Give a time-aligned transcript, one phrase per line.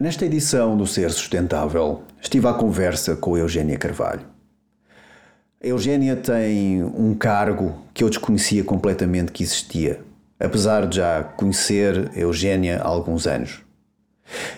[0.00, 4.22] Nesta edição do Ser Sustentável, estive à conversa com a Eugénia Carvalho.
[5.62, 10.00] A Eugénia tem um cargo que eu desconhecia completamente que existia,
[10.38, 13.60] apesar de já conhecer a Eugénia há alguns anos.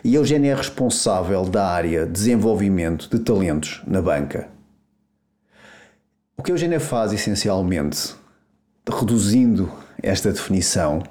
[0.05, 4.49] E a Eugénia é responsável da área de desenvolvimento de talentos na banca.
[6.37, 8.15] O que a Eugénia faz essencialmente,
[8.89, 11.03] reduzindo esta definição,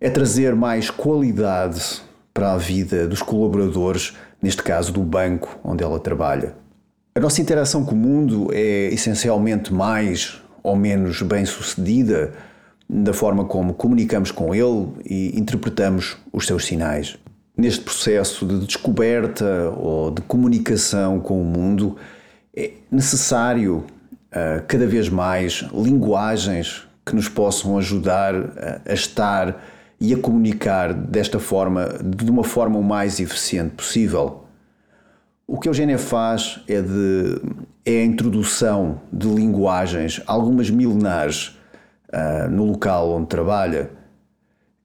[0.00, 2.07] é trazer mais qualidade
[2.38, 6.54] para a vida dos colaboradores, neste caso do banco onde ela trabalha.
[7.12, 12.32] A nossa interação com o mundo é essencialmente mais ou menos bem sucedida
[12.88, 17.18] da forma como comunicamos com ele e interpretamos os seus sinais.
[17.56, 21.96] Neste processo de descoberta ou de comunicação com o mundo,
[22.56, 23.78] é necessário
[24.30, 28.32] uh, cada vez mais linguagens que nos possam ajudar
[28.86, 29.60] a estar
[30.00, 34.44] e a comunicar desta forma, de uma forma o mais eficiente possível.
[35.46, 37.40] O que a Eugênia faz é, de,
[37.84, 41.58] é a introdução de linguagens, algumas milenares,
[42.08, 43.90] uh, no local onde trabalha.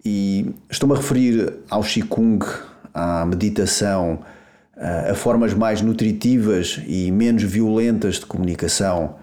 [0.04, 2.46] E estou-me a referir ao Qigong,
[2.94, 4.20] à meditação,
[4.76, 9.16] uh, a formas mais nutritivas e menos violentas de comunicação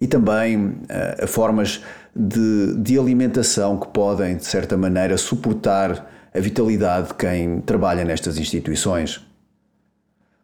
[0.00, 1.82] e também uh, a formas
[2.16, 8.38] de, de alimentação que podem, de certa maneira, suportar a vitalidade de quem trabalha nestas
[8.38, 9.20] instituições.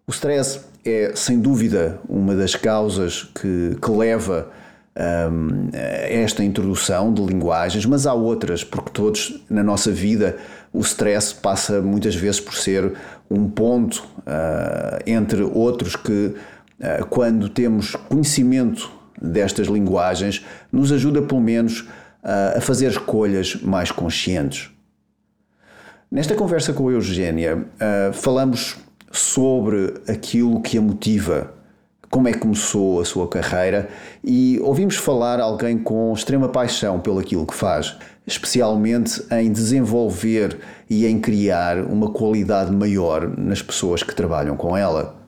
[0.06, 4.50] O stress é, sem dúvida, uma das causas que, que leva
[4.96, 10.36] um, a esta introdução de linguagens, mas há outras, porque todos na nossa vida
[10.72, 12.92] o stress passa muitas vezes por ser
[13.30, 16.34] um ponto uh, entre outros que,
[16.80, 18.90] uh, quando temos conhecimento
[19.20, 21.86] destas linguagens nos ajuda, pelo menos,
[22.22, 24.70] a fazer escolhas mais conscientes.
[26.10, 27.66] Nesta conversa com a Eugénia,
[28.12, 28.76] falamos
[29.10, 31.52] sobre aquilo que a motiva,
[32.10, 33.88] como é que começou a sua carreira
[34.22, 37.96] e ouvimos falar alguém com extrema paixão pelo aquilo que faz,
[38.26, 40.58] especialmente em desenvolver
[40.90, 45.21] e em criar uma qualidade maior nas pessoas que trabalham com ela.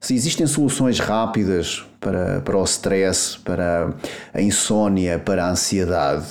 [0.00, 3.92] Se existem soluções rápidas para, para o stress, para
[4.32, 6.26] a insônia, para a ansiedade,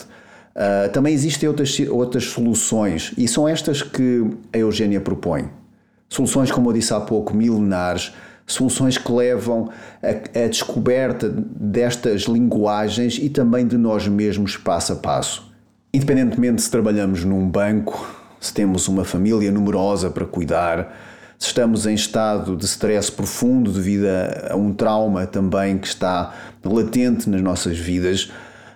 [0.55, 5.51] uh, também existem outras, outras soluções e são estas que a Eugênia propõe.
[6.09, 8.11] Soluções, como eu disse há pouco, milenares,
[8.47, 9.69] soluções que levam
[10.01, 15.47] à descoberta destas linguagens e também de nós mesmos passo a passo.
[15.93, 20.91] Independentemente se trabalhamos num banco, se temos uma família numerosa para cuidar,
[21.39, 24.05] se estamos em estado de stress profundo devido
[24.49, 28.29] a, um trauma também que está latente nas nossas vidas.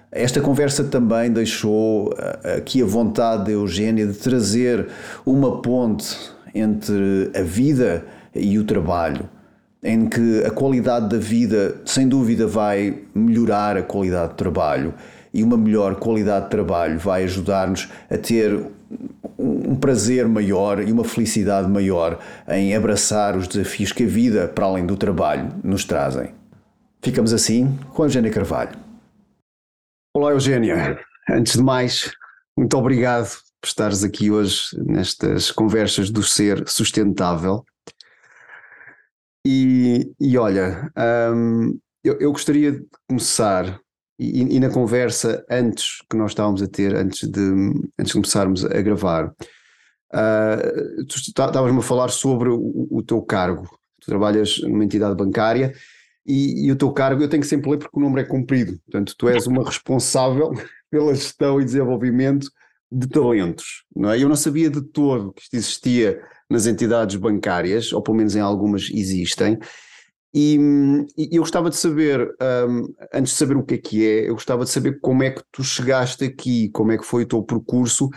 [0.09, 4.87] Esta conversa também deixou eh, aqui a vontade da Eugênia de trazer
[5.25, 6.15] uma ponte
[6.55, 9.27] entre a vida e o trabalho,
[9.83, 14.93] em que a qualidade da vida, sem dúvida, vai melhorar a qualidade do trabalho
[15.33, 18.67] e uma melhor qualidade de trabalho vai ajudar-nos a ter
[19.37, 24.65] um prazer maior e uma felicidade maior em abraçar os desafios que a vida, para
[24.65, 26.33] além do trabalho, nos trazem.
[27.01, 28.77] Ficamos assim com a Eugénia Carvalho.
[30.15, 30.99] Olá, Eugénia.
[31.29, 32.11] Antes de mais,
[32.57, 33.29] muito obrigado
[33.59, 37.65] por estares aqui hoje nestas conversas do ser sustentável.
[39.45, 40.91] E, e olha,
[41.33, 43.79] hum, eu, eu gostaria de começar
[44.19, 47.41] e, e, na conversa antes que nós estávamos a ter, antes de,
[47.99, 49.27] antes de começarmos a gravar,
[50.13, 53.67] uh, tu estavas-me a falar sobre o, o, teu cargo.
[53.99, 55.73] Tu trabalhas numa entidade bancária
[56.25, 58.79] e, e, o teu cargo eu tenho que sempre ler porque o nome é comprido.
[58.85, 60.51] Portanto, tu és uma responsável
[60.91, 62.47] pela gestão e desenvolvimento
[62.91, 63.83] de talentos.
[63.95, 64.21] Não é?
[64.21, 68.39] Eu não sabia de todo que isto existia nas entidades bancárias, ou pelo menos em
[68.39, 69.57] algumas existem.
[70.33, 70.57] E,
[71.15, 72.35] e, eu gostava de saber,
[72.67, 75.29] um, antes de saber o que é que é, eu gostava de saber como é
[75.29, 78.09] que tu chegaste aqui, como é que foi o teu percurso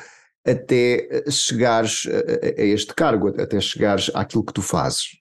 [0.47, 5.19] até eh, chegares a, a este cargo, até chegares àquilo que tu fazes.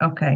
[0.00, 0.26] Ok.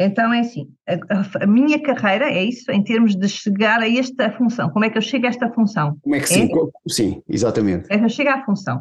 [0.00, 4.30] Então é assim, a, a, minha carreira é isso, em termos de chegar a esta
[4.30, 4.70] função.
[4.70, 5.98] Como é que eu chego a esta função?
[6.00, 6.48] Como é que sim?
[6.48, 7.92] É, sim, exatamente.
[7.92, 8.80] É que eu chego à função.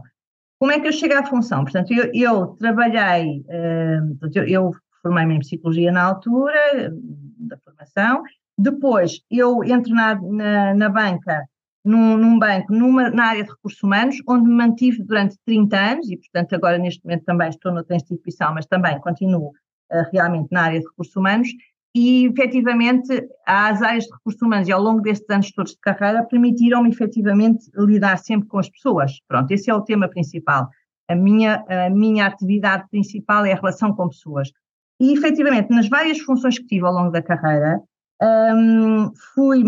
[0.60, 1.64] Como é que eu chego à função?
[1.64, 4.72] Portanto, eu, eu trabalhei, uh, eu, eu
[5.08, 6.92] formei-me em psicologia na altura
[7.40, 8.24] da formação.
[8.58, 11.44] Depois eu entro na, na, na banca,
[11.86, 16.10] num, num banco, numa, na área de recursos humanos, onde me mantive durante 30 anos
[16.10, 20.64] e, portanto, agora neste momento também estou noutra instituição, mas também continuo uh, realmente na
[20.64, 21.48] área de recursos humanos.
[21.96, 26.24] E, efetivamente, as áreas de recursos humanos, e ao longo destes anos todos de carreira,
[26.26, 29.20] permitiram-me, efetivamente, lidar sempre com as pessoas.
[29.28, 30.68] Pronto, esse é o tema principal.
[31.08, 34.52] A minha, a minha atividade principal é a relação com pessoas.
[35.00, 37.82] E, efetivamente, nas várias funções que tive ao longo da carreira,
[38.22, 39.64] um, fui,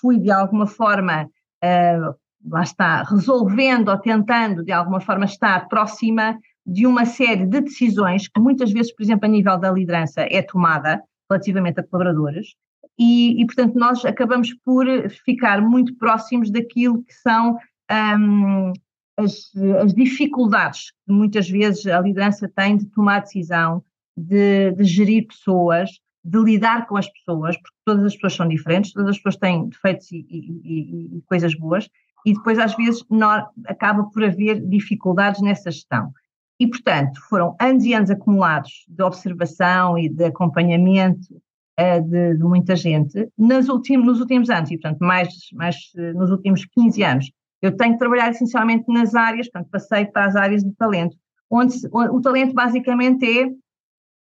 [0.00, 2.14] fui de alguma forma, uh,
[2.50, 8.28] lá está, resolvendo ou tentando de alguma forma estar próxima de uma série de decisões
[8.28, 12.54] que muitas vezes, por exemplo, a nível da liderança é tomada relativamente a colaboradores.
[12.98, 14.86] E, e portanto, nós acabamos por
[15.24, 17.58] ficar muito próximos daquilo que são
[17.90, 18.72] um,
[19.16, 19.50] as,
[19.82, 23.82] as, dificuldades que muitas vezes a liderança tem de tomar decisão,
[24.16, 25.90] de, de gerir pessoas,
[26.24, 29.68] de lidar com as pessoas, porque todas as pessoas são diferentes, todas as pessoas têm
[29.68, 31.88] defeitos e, e, e coisas boas,
[32.24, 36.10] e depois às vezes não, acaba por haver dificuldades nessa gestão.
[36.58, 41.34] E, portanto, foram anos e anos acumulados de observação e de acompanhamento
[41.78, 45.76] uh, de, de, muita gente nos últimos, nos últimos anos, e, portanto, mais, mais
[46.14, 47.32] nos últimos 15 anos.
[47.60, 51.16] Eu tenho trabalhado essencialmente nas áreas, portanto, passei para as áreas de talento,
[51.50, 53.50] onde, onde o talento basicamente é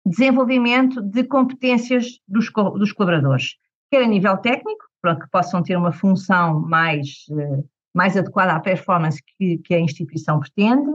[0.06, 3.56] desenvolvimento de competências dos, dos colaboradores,
[3.92, 7.63] quer a nível técnico, para que possam ter uma função mais, eh,
[7.94, 10.92] mais adequada à performance que, que a instituição pretende,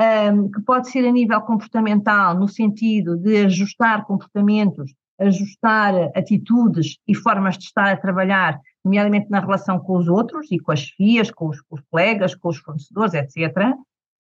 [0.00, 7.14] um, que pode ser a nível comportamental, no sentido de ajustar comportamentos, ajustar atitudes e
[7.14, 11.30] formas de estar a trabalhar, nomeadamente na relação com os outros e com as FIAs,
[11.30, 13.74] com os, com os colegas, com os fornecedores, etc.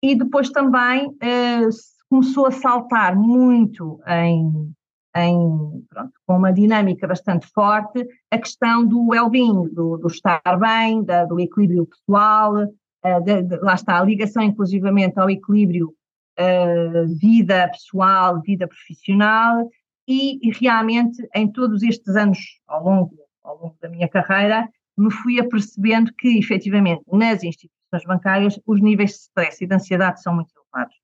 [0.03, 1.69] E depois também uh,
[2.13, 4.71] começou a saltar muito em,
[5.15, 11.03] em pronto, com uma dinâmica bastante forte a questão do well-being, do, do, estar bem,
[11.03, 15.91] da, do equilíbrio pessoal, uh, de, de, lá está, a ligação inclusivamente ao equilíbrio
[16.39, 19.67] uh, vida pessoal, vida profissional,
[20.07, 22.37] e, e, realmente em todos estes anos
[22.67, 28.59] ao longo, ao longo da minha carreira, me fui apercebendo que efetivamente nas instituições bancárias
[28.67, 31.02] os níveis de stress e de ansiedade são muito elevados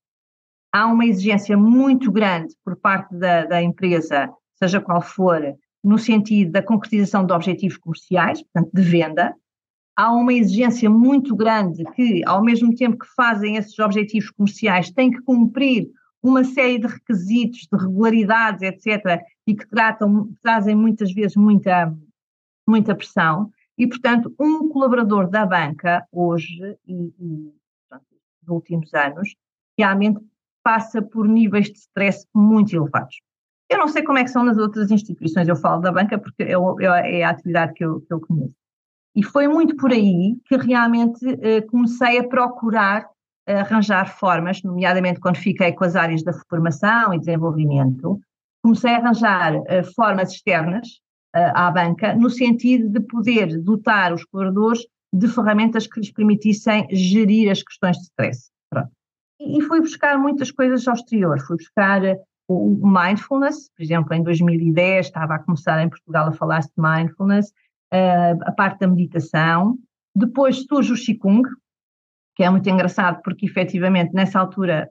[0.71, 5.41] há uma exigência muito grande por parte da, da empresa, seja qual for,
[5.83, 9.33] no sentido da concretização de objetivos comerciais, portanto, de venda.
[9.95, 15.11] Há uma exigência muito grande que, ao mesmo tempo que fazem esses objetivos comerciais, têm
[15.11, 15.89] que cumprir
[16.21, 21.93] uma série de requisitos, de regularidades, etc., e que tratam, trazem muitas vezes muita,
[22.67, 23.49] muita pressão.
[23.77, 27.53] E, portanto, um colaborador da banca, hoje e, e
[27.89, 28.07] portanto,
[28.41, 29.33] nos últimos anos,
[29.77, 30.19] realmente
[30.63, 33.15] passa por níveis de stress muito elevados.
[33.69, 36.43] Eu não sei como é que são nas outras instituições, eu falo da banca porque
[36.43, 36.53] é,
[37.19, 38.55] é a atividade que eu, que eu conheço.
[39.15, 43.07] E foi muito por aí que realmente eh, comecei a procurar
[43.49, 48.19] eh, arranjar formas, nomeadamente quando fiquei com as áreas da formação e desenvolvimento,
[48.61, 50.87] comecei a arranjar eh, formas externas
[51.35, 56.87] eh, à banca, no sentido de poder dotar os colaboradores de ferramentas que lhes permitissem
[56.91, 58.51] gerir as questões de stress.
[59.39, 61.39] E fui buscar muitas coisas ao exterior.
[61.39, 66.31] Fui buscar eh, o mindfulness, por exemplo, em 2010 estava a começar em Portugal a
[66.31, 67.53] falar de mindfulness,
[67.91, 69.77] eh, a parte da meditação.
[70.15, 71.47] Depois surge o Qigong,
[72.35, 74.89] que é muito engraçado porque efetivamente nessa altura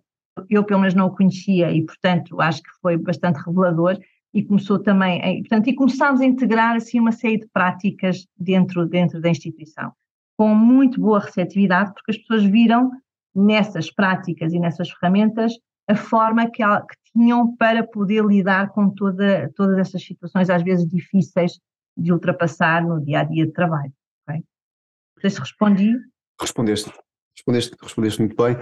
[0.48, 3.98] eu pelo menos não o conhecia e portanto acho que foi bastante revelador
[4.32, 9.20] e começou também, portanto, e começámos a integrar assim uma série de práticas dentro, dentro
[9.20, 9.92] da instituição,
[10.36, 12.90] com muito boa receptividade, porque as pessoas viram
[13.38, 15.52] nessas práticas e nessas ferramentas
[15.88, 20.86] a forma que, que tinham para poder lidar com toda, todas essas situações, às vezes
[20.86, 21.58] difíceis
[21.96, 23.92] de ultrapassar no dia a dia de trabalho.
[24.28, 24.42] Okay?
[25.22, 25.94] Não se respondi.
[26.40, 26.92] Respondeste,
[27.34, 28.56] respondeste, respondeste muito bem.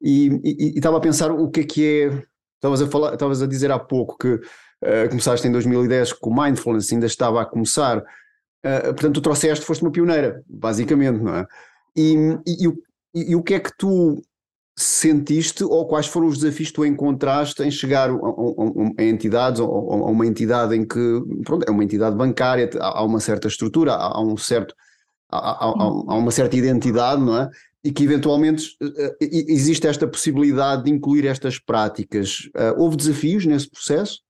[0.00, 2.26] E, estava a pensar o que é que é.
[2.56, 7.06] Estavas a, a dizer há pouco que uh, começaste em 2010 com o Mindfulness, ainda
[7.06, 7.98] estava a começar.
[7.98, 11.46] Uh, portanto, tu trouxeste, foste uma pioneira, basicamente, não é?
[11.94, 12.14] E,
[12.46, 12.76] e, e, o,
[13.16, 14.22] e, e, o que é que tu
[14.78, 18.18] sentiste ou quais foram os desafios que tu encontraste em chegar a, a,
[18.98, 23.48] a entidades a, uma entidade em que pronto, é uma entidade bancária, há, uma certa
[23.48, 24.74] estrutura, há, um certo,
[25.32, 27.48] há, há, uma certa identidade, não é?
[27.82, 32.50] E que eventualmente uh, existe esta possibilidade de incluir estas práticas.
[32.54, 34.25] Uh, houve desafios nesse processo?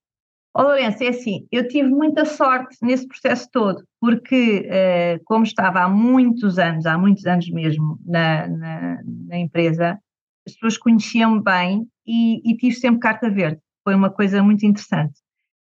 [0.59, 5.81] Oh, Lourenço, é assim, eu tive muita sorte nesse processo todo, porque uh, como estava
[5.81, 10.01] há muitos anos, há muitos anos mesmo na, na, na empresa,
[10.47, 13.61] as pessoas conheciam-me bem e, e tive sempre carta verde.
[13.85, 15.21] Foi uma coisa muito interessante.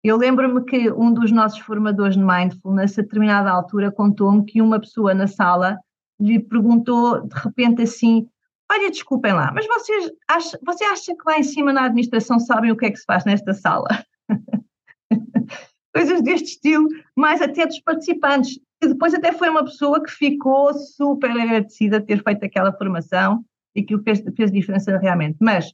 [0.03, 4.79] Eu lembro-me que um dos nossos formadores de mindfulness, a determinada altura, contou-me que uma
[4.79, 5.77] pessoa na sala
[6.19, 8.27] lhe perguntou de repente assim:
[8.71, 12.71] Olha, desculpem lá, mas vocês acham, você acha que lá em cima na administração sabem
[12.71, 13.87] o que é que se faz nesta sala?
[15.93, 18.59] Coisas deste estilo, mais até dos participantes.
[18.81, 23.43] E depois até foi uma pessoa que ficou super agradecida de ter feito aquela formação
[23.75, 25.37] e aquilo fez, fez diferença realmente.
[25.41, 25.73] Mas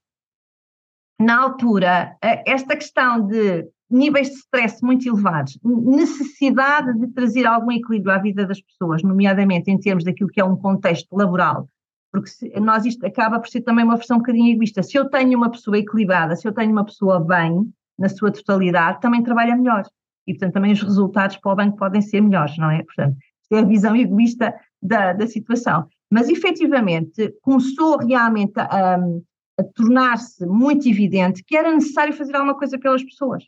[1.19, 8.13] na altura, esta questão de níveis de stress muito elevados, necessidade de trazer algum equilíbrio
[8.13, 11.69] à vida das pessoas, nomeadamente em termos daquilo que é um contexto laboral,
[12.11, 14.81] porque se, nós isto acaba por ser também uma versão um bocadinho egoísta.
[14.81, 19.01] Se eu tenho uma pessoa equilibrada, se eu tenho uma pessoa bem, na sua totalidade,
[19.01, 19.83] também trabalha melhor.
[20.27, 22.83] E, portanto, também os resultados para o banco podem ser melhores, não é?
[22.83, 23.17] Portanto,
[23.51, 25.87] é a visão egoísta da, da situação.
[26.11, 32.77] Mas, efetivamente, começou realmente a, a tornar-se muito evidente que era necessário fazer alguma coisa
[32.79, 33.43] pelas pessoas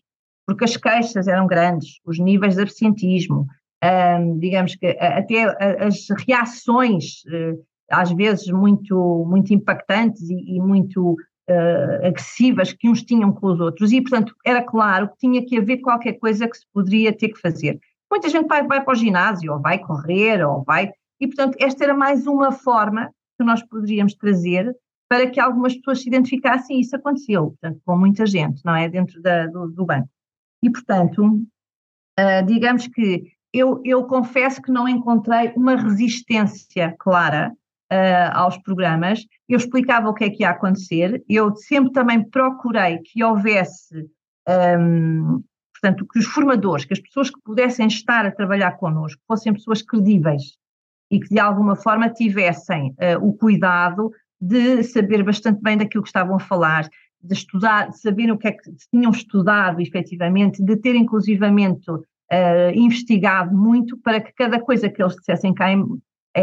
[0.48, 3.46] porque as queixas eram grandes, os níveis de absentismo,
[3.84, 5.44] um, digamos que até
[5.86, 7.62] as reações, uh,
[7.92, 11.18] às vezes muito, muito impactantes e, e muito
[11.50, 15.58] uh, agressivas que uns tinham com os outros, e portanto era claro que tinha que
[15.58, 17.80] haver qualquer coisa que se poderia ter que fazer.
[18.10, 20.92] Muita gente vai, vai para o ginásio, ou vai correr, ou vai.
[21.20, 24.74] E portanto, esta era mais uma forma que nós poderíamos trazer
[25.10, 28.90] para que algumas pessoas se identificassem, e isso aconteceu, portanto, com muita gente, não é?
[28.90, 30.10] Dentro da, do, do banco.
[30.62, 37.54] E, portanto, uh, digamos que eu, eu confesso que não encontrei uma resistência clara
[37.92, 39.26] uh, aos programas.
[39.48, 44.08] Eu explicava o que é que ia acontecer, eu sempre também procurei que houvesse,
[44.80, 49.54] um, portanto, que os formadores, que as pessoas que pudessem estar a trabalhar connosco fossem
[49.54, 50.58] pessoas credíveis
[51.10, 56.10] e que de alguma forma tivessem uh, o cuidado de saber bastante bem daquilo que
[56.10, 56.88] estavam a falar,
[57.22, 62.04] de estudar, de saberem o que é que tinham estudado efetivamente, de ter inclusivamente uh,
[62.74, 65.84] investigado muito para que cada coisa que eles dissessem cá em,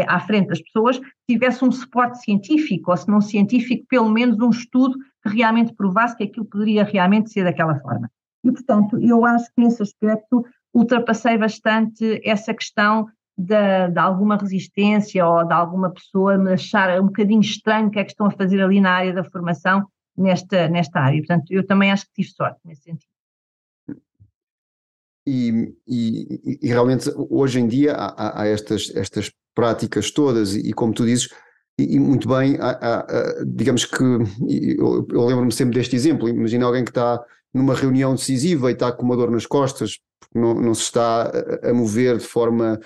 [0.07, 4.49] à frente das pessoas tivesse um suporte científico, ou se não científico, pelo menos um
[4.49, 8.09] estudo que realmente provasse que aquilo poderia realmente ser daquela forma.
[8.43, 15.25] E, portanto, eu acho que nesse aspecto ultrapassei bastante essa questão de, de, alguma resistência
[15.25, 18.31] ou de alguma pessoa me achar um bocadinho estranho o que é que estão a
[18.31, 19.87] fazer ali na área da formação
[20.17, 21.19] nesta, nesta área.
[21.19, 23.09] Portanto, eu também acho que tive sorte nesse sentido.
[25.27, 30.93] E, e, e realmente hoje em dia há, há, estas, estas práticas todas e, como
[30.93, 31.29] tu dizes,
[31.79, 36.83] e, muito bem, há, há, digamos que eu, eu lembro-me sempre deste exemplo, imagina alguém
[36.83, 37.21] que está
[37.53, 41.31] numa reunião decisiva e está com uma dor nas costas, porque não, não se está
[41.63, 42.79] a, mover de forma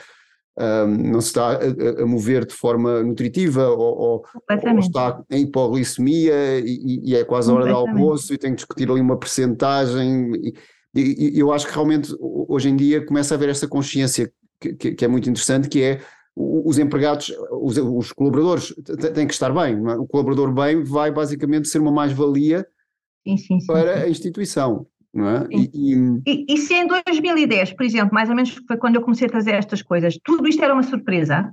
[0.60, 5.44] um, não se está a, a, mover de forma nutritiva ou, ou, ou está em
[5.44, 9.18] hipoglicemia e, e, é quase a hora do almoço e tem que discutir ali uma
[9.18, 10.32] percentagem
[10.94, 14.74] e, e, eu acho que realmente hoje em dia começa a haver essa consciência que,
[14.74, 16.02] que, que é muito interessante, que é
[16.42, 18.74] os empregados, os, os colaboradores
[19.14, 19.96] têm que estar bem, é?
[19.96, 22.66] o colaborador bem vai basicamente ser uma mais-valia
[23.68, 24.88] para a instituição.
[25.14, 25.48] Não é?
[25.50, 26.22] E, e...
[26.26, 29.30] E, e, se em 2010, por exemplo, mais ou menos foi quando eu comecei a
[29.30, 31.52] trazer estas coisas, tudo isto era uma surpresa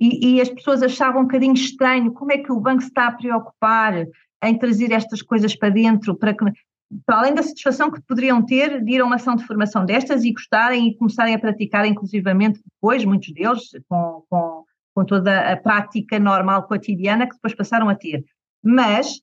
[0.00, 3.06] e, e, as pessoas achavam um bocadinho estranho como é que o banco se está
[3.06, 4.04] a preocupar
[4.44, 6.44] em trazer estas coisas para dentro, para, que,
[7.04, 10.24] para além da satisfação que poderiam ter de ir a uma ação de formação destas
[10.24, 14.64] e gostarem e começarem a praticar inclusivamente depois, muitos deles, com, com,
[14.94, 18.24] com toda a prática normal cotidiana que depois passaram a ter.
[18.62, 19.20] Mas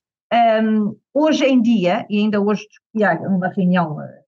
[0.62, 4.26] um, hoje em dia, e ainda hoje discuti numa reunião uh,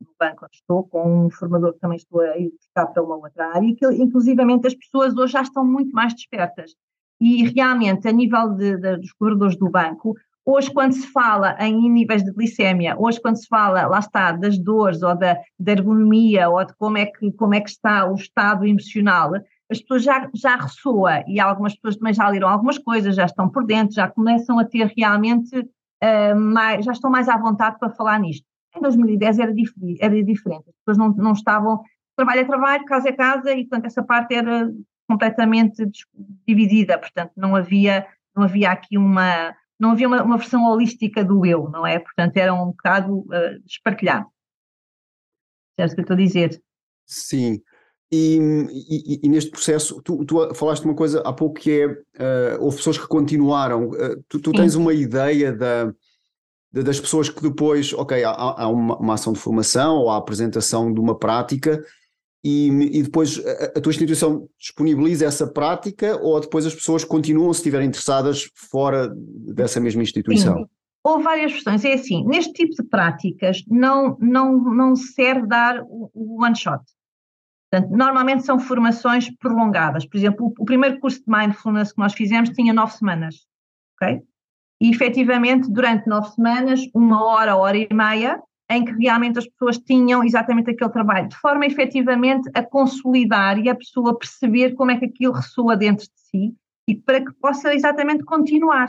[0.00, 3.54] no banco onde estou, com um formador que também estou a educar para uma outra
[3.54, 6.74] área, que inclusivamente as pessoas hoje já estão muito mais despertas.
[7.20, 10.14] E realmente, a nível de, de, dos corredores do banco,
[10.44, 14.58] hoje quando se fala em níveis de glicémia, hoje quando se fala, lá está, das
[14.58, 18.14] dores ou da, da ergonomia ou de como é, que, como é que está o
[18.14, 19.32] estado emocional,
[19.70, 23.48] as pessoas já, já ressoa e algumas pessoas também já leram algumas coisas, já estão
[23.48, 27.90] por dentro, já começam a ter realmente uh, mais, já estão mais à vontade para
[27.90, 28.46] falar nisto.
[28.76, 31.80] Em 2010 era, dif era diferente, as pessoas não, não estavam,
[32.16, 34.70] trabalho é trabalho, casa é casa, e portanto essa parte era
[35.08, 35.88] completamente
[36.46, 41.44] dividida, portanto não havia, não havia aqui uma, não havia uma, uma versão holística do
[41.44, 41.98] eu, não é?
[41.98, 44.26] Portanto era um bocado uh, espartilhado.
[45.78, 46.62] É isso que eu estou a dizer.
[47.06, 47.60] Sim,
[48.12, 48.38] e,
[48.70, 52.76] e, e, neste processo, tu, tu, falaste uma coisa há pouco que é, uh, houve
[52.76, 55.86] pessoas que continuaram, uh, tu, tu tens uma ideia da,
[56.72, 60.16] de, das pessoas que depois, ok, há, há uma, uma, ação de formação ou a
[60.16, 61.82] apresentação de uma prática
[62.44, 67.52] e, e depois a, a, tua instituição disponibiliza essa prática ou depois as pessoas continuam
[67.52, 69.10] se estiverem interessadas fora
[69.54, 70.58] dessa mesma instituição?
[70.58, 70.66] Sim.
[71.02, 71.84] Houve várias questões.
[71.84, 76.82] É assim, neste tipo de práticas não, não, não serve dar o, o one shot
[77.74, 80.06] Portanto, normalmente são formações prolongadas.
[80.06, 83.46] Por exemplo, o, primeiro curso de Mindfulness que nós fizemos tinha nove semanas,
[83.96, 84.22] ok?
[84.80, 88.40] E efetivamente, durante nove semanas, uma hora, hora e meia,
[88.70, 93.68] em que realmente as pessoas tinham exatamente aquele trabalho, de forma efetivamente a consolidar e
[93.68, 96.54] a pessoa perceber como é que aquilo ressoa dentro de si
[96.88, 98.88] e para que possa exatamente continuar.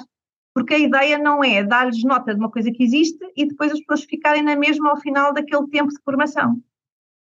[0.56, 3.80] porque a ideia não é dar-lhes nota de uma coisa que existe e depois as
[3.82, 6.62] pessoas ficarem na mesma ao final daquele tempo de formação.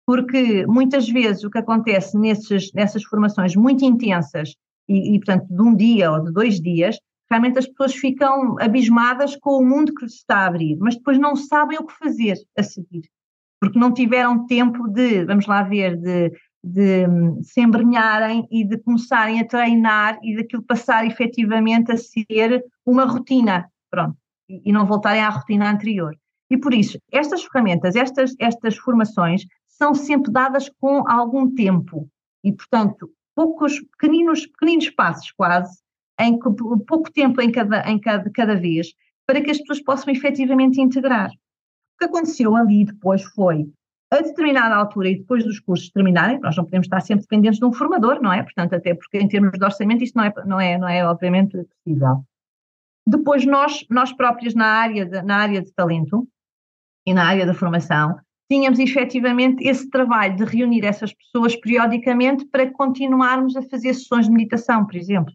[0.05, 4.53] Porque muitas vezes o que acontece nesses, nessas formações muito intensas
[4.87, 6.99] e, e, portanto, de um dia ou de dois dias,
[7.33, 11.17] realmente as pessoas ficam abismadas com o mundo que se está a abrir, mas depois
[11.17, 13.09] não sabem o que fazer a seguir,
[13.59, 16.31] porque não tiveram tempo de, vamos lá ver, de,
[16.63, 17.07] de
[17.41, 23.67] se embrenharem e de começarem a treinar e daquilo passar efetivamente a ser uma rotina,
[23.89, 24.15] pronto,
[24.47, 26.15] e, e não voltarem à rotina anterior.
[26.51, 32.07] E por isso, estas ferramentas, estas, estas formações são sempre dadas com algum tempo
[32.43, 35.82] e, portanto, poucos pequeninos, pequeninos passos quase,
[36.19, 38.93] em pouco tempo em cada, em cada, cada vez,
[39.25, 41.29] para que as pessoas possam efetivamente integrar.
[41.29, 43.67] O que aconteceu ali depois foi,
[44.11, 47.65] a determinada altura e depois dos cursos terminarem, nós não podemos estar sempre dependentes de
[47.65, 48.43] um formador, não é?
[48.43, 51.57] Portanto, até porque em termos de orçamento isto não é, não é, não é obviamente
[51.63, 52.23] possível.
[53.07, 56.27] Depois nós, nós próprios na área, de, na área de talento
[57.05, 58.17] e na área da formação,
[58.49, 64.31] tínhamos efetivamente esse trabalho de reunir essas pessoas periodicamente para continuarmos a fazer sessões de
[64.31, 65.33] meditação, por exemplo.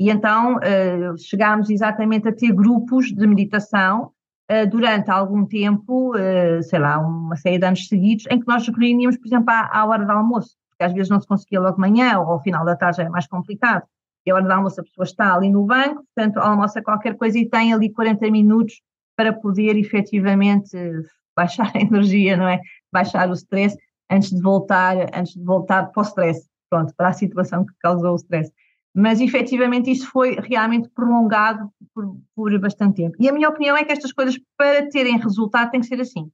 [0.00, 4.10] E então uh, chegámos exatamente a ter grupos de meditação
[4.50, 8.66] uh, durante algum tempo, uh, sei lá, uma série de anos seguidos, em que nós
[8.66, 11.74] reuníamos, por exemplo, à, à, hora do almoço, porque às vezes não se conseguia logo
[11.74, 13.82] de manhã ou ao final da tarde é mais complicado.
[14.24, 17.38] E a hora do almoço a pessoa está ali no banco, portanto almoça qualquer coisa
[17.38, 18.80] e tem ali 40 minutos
[19.14, 20.78] para poder efetivamente
[21.36, 22.58] baixar a energia, não é?
[22.90, 23.76] Baixar o stress
[24.10, 28.12] antes de voltar, antes de voltar para o stress, pronto, para a situação que causou
[28.12, 28.50] o stress.
[28.94, 33.16] Mas efetivamente isso foi realmente prolongado por, por bastante tempo.
[33.20, 36.30] E a minha opinião é que estas coisas, para terem resultado, têm que ser assim.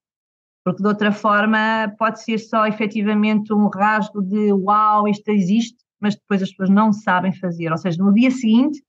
[0.64, 6.16] Porque de outra forma pode ser só efetivamente um rasgo de uau, isto existe, mas
[6.16, 7.70] depois as pessoas não sabem fazer.
[7.70, 8.82] Ou seja, no dia seguinte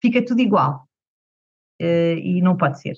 [0.00, 0.88] fica tudo igual.
[1.82, 2.96] Uh, e não pode ser.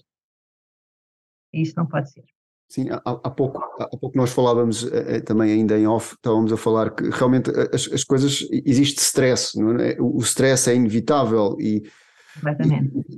[1.53, 2.25] Isso não pode ser.
[2.69, 6.53] Sim, há, há, pouco, há pouco nós falávamos eh, eh, também ainda em off, estávamos
[6.53, 9.97] a falar que realmente as, as coisas, existe stress, não é?
[10.01, 11.85] o, o stress é inevitável e,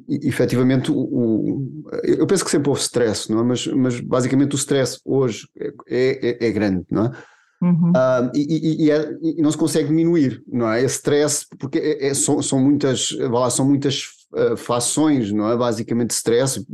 [0.07, 3.43] e, e efetivamente o, o, eu penso que sempre houve stress, não é?
[3.43, 7.13] mas, mas basicamente o stress hoje é, é, é grande, não é?
[7.61, 7.91] Uhum.
[7.91, 10.81] Uh, e, e, é, e, não se consegue diminuir, não é?
[10.83, 15.57] Esse stress, porque é, é, são, são muitas, lá, são muitas uh, fações, não é?
[15.57, 16.65] Basicamente stress.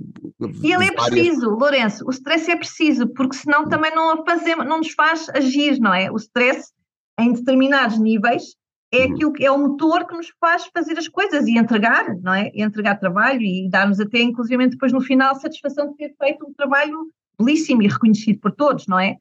[0.63, 4.79] E ele é preciso, Lourenço, o stress é preciso, porque senão também não, fazemos, não
[4.79, 6.11] nos faz agir, não é?
[6.11, 6.73] O stress
[7.19, 8.57] em determinados níveis
[8.93, 9.13] é uhum.
[9.13, 12.51] aquilo que é o motor que nos faz fazer as coisas e entregar, não é?
[12.55, 16.53] E entregar trabalho e dar-nos até, inclusive, depois no final, satisfação de ter feito um
[16.53, 19.17] trabalho belíssimo e reconhecido por todos, não é?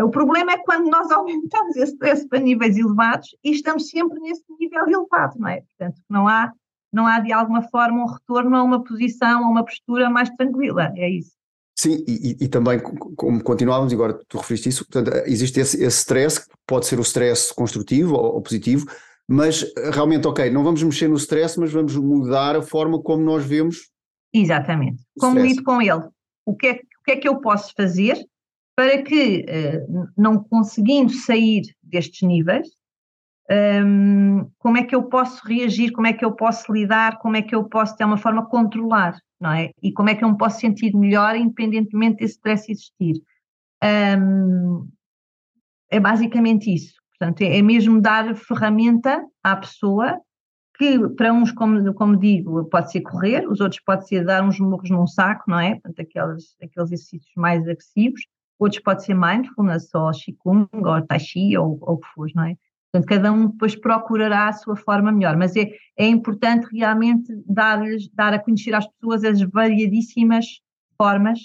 [0.00, 4.42] O problema é quando nós aumentamos esse stress para níveis elevados e estamos sempre nesse
[4.58, 5.60] nível elevado, não é?
[5.60, 6.52] Portanto, não há
[6.94, 10.92] não há de alguma forma um retorno a uma posição, a uma postura mais tranquila,
[10.96, 11.32] é isso.
[11.76, 16.40] Sim, e, e, também, como continuávamos, agora tu referiste isso, portanto, existe esse, esse stress,
[16.40, 18.86] que pode ser o stress construtivo ou, ou, positivo,
[19.28, 23.44] mas realmente, ok, não vamos mexer no stress, mas vamos mudar a forma como nós
[23.44, 23.90] vemos.
[24.32, 26.08] Exatamente, como lido com ele.
[26.46, 28.24] O que, é, o que é que eu posso fazer
[28.76, 29.84] para que, eh,
[30.16, 32.68] não conseguindo sair destes níveis,
[33.50, 37.42] um, como é que eu posso reagir, como é que eu posso lidar, como é
[37.42, 39.70] que eu posso ter uma forma de controlar, não é?
[39.82, 43.20] E como é que eu me posso sentir melhor independentemente desse stress existir.
[43.82, 44.88] Um,
[45.90, 46.94] é basicamente isso.
[47.18, 50.18] Portanto, é, é mesmo dar ferramenta à pessoa
[50.76, 54.58] que para uns, como, como digo, pode ser correr, os outros pode ser dar uns
[54.58, 55.74] murros num saco, não é?
[55.74, 58.22] Portanto, aqueles, aqueles exercícios mais agressivos,
[58.58, 62.44] outros pode ser mindfulness, ou Qigong, ou Tai Chi, ou, ou o que for, não
[62.44, 62.56] é?
[62.94, 67.80] Portanto, cada um depois procurará a sua forma melhor, mas é, é importante realmente dar,
[68.12, 70.60] dar a conhecer às pessoas as variadíssimas
[70.96, 71.40] formas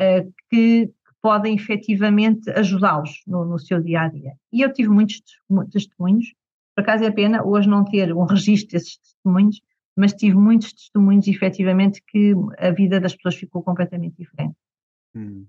[0.00, 4.32] uh, que, que, podem efetivamente ajudá-los no, no, seu dia a dia.
[4.52, 6.34] E eu tive muitos, muitos testemunhos,
[6.74, 9.60] por acaso é pena hoje não ter um registro desses testemunhos,
[9.96, 14.56] mas tive muitos testemunhos efetivamente que a vida das pessoas ficou completamente diferente.
[15.14, 15.46] Hum.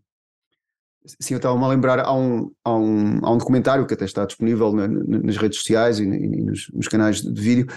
[1.06, 4.26] Sim, eu estava-me a lembrar, há um, há, um, há um documentário que até está
[4.26, 7.68] disponível na, nas redes sociais e, e nos, nos, canais de vídeo,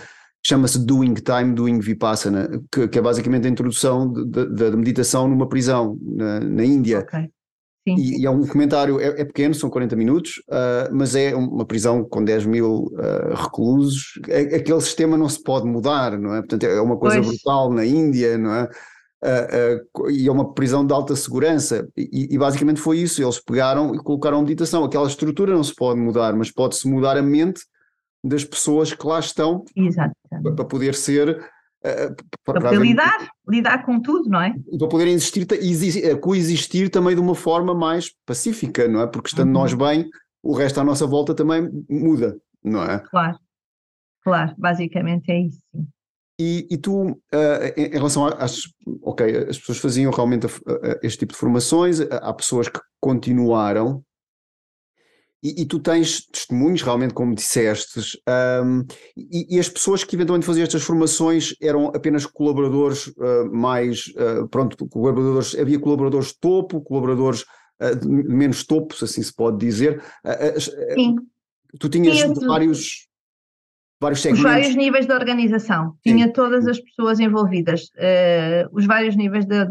[0.46, 5.98] chama-se Doing Time, Doing Vipassana, que, que é basicamente a introdução da meditação numa prisão
[6.02, 7.00] na, na Índia.
[7.00, 7.30] Okay.
[7.86, 11.66] E, e, é um documentário, é, é, pequeno, são 40 minutos, uh, mas é uma
[11.66, 14.18] prisão com 10 mil uh, reclusos.
[14.54, 16.40] Aquele sistema não se pode mudar, não é?
[16.40, 17.28] Portanto, é uma coisa pois.
[17.28, 18.68] brutal na Índia, não é?
[19.24, 21.88] Uh, uh, e é uma prisão de alta segurança.
[21.96, 23.22] E, e, basicamente foi isso.
[23.22, 24.84] Eles pegaram e colocaram a meditação.
[24.84, 27.62] Aquela estrutura não se pode mudar, mas pode-se mudar a mente
[28.22, 30.54] das pessoas que lá estão Exatamente.
[30.54, 31.50] para poder ser
[32.46, 34.54] para, para lidar, lidar com tudo, não é?
[34.78, 35.46] Para poderem existir,
[36.18, 39.06] coexistir também de uma forma mais pacífica, não é?
[39.06, 39.52] Porque estando uhum.
[39.52, 40.08] nós bem,
[40.42, 43.00] o resto à nossa volta também muda, não é?
[43.00, 43.38] Claro,
[44.22, 45.60] claro, basicamente é isso.
[45.70, 45.86] Sim.
[46.38, 47.16] E, e, tu, uh,
[47.76, 48.62] em, relação às.
[49.02, 54.04] Ok, as pessoas faziam realmente a, a, este tipo de formações, há pessoas que continuaram,
[55.44, 58.00] e, e, tu tens testemunhos, realmente, como disseste,
[58.64, 58.82] um,
[59.14, 64.06] e, e, as pessoas que eventualmente faziam estas formações eram apenas colaboradores uh, mais.
[64.16, 65.54] Uh, pronto, colaboradores.
[65.54, 67.44] Havia colaboradores de topo, colaboradores
[67.78, 70.02] uh, de menos topo, se assim se pode dizer.
[70.94, 71.16] Sim.
[71.78, 73.06] Tu tinhas Sim, vários
[74.00, 74.44] vários segmentos.
[74.44, 75.96] Os vários níveis de organização.
[76.02, 76.32] Tinha Sim.
[76.32, 77.84] todas as pessoas envolvidas.
[77.94, 79.66] Uh, os vários níveis de.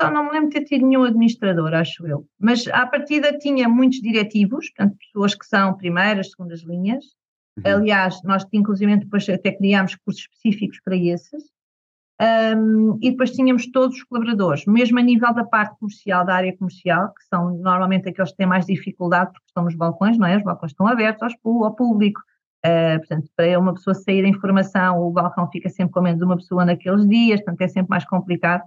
[0.00, 2.26] Só não me lembro de ter tido nenhum administrador, acho eu.
[2.40, 7.04] Mas à partida tinha muitos diretivos, portanto, pessoas que são primeiras, segundas linhas.
[7.58, 7.72] Uhum.
[7.72, 11.44] Aliás, nós inclusive depois até criámos cursos específicos para esses.
[12.20, 16.56] Um, e depois tínhamos todos os colaboradores, mesmo a nível da parte comercial, da área
[16.56, 20.36] comercial, que são normalmente aqueles que têm mais dificuldade, porque estão nos balcões, não é?
[20.36, 22.20] Os balcões estão abertos ao público,
[22.64, 26.36] Uh, portanto, para uma pessoa sair a informação, o balcão fica sempre com menos uma
[26.36, 28.62] pessoa naqueles dias, portanto é sempre mais complicado.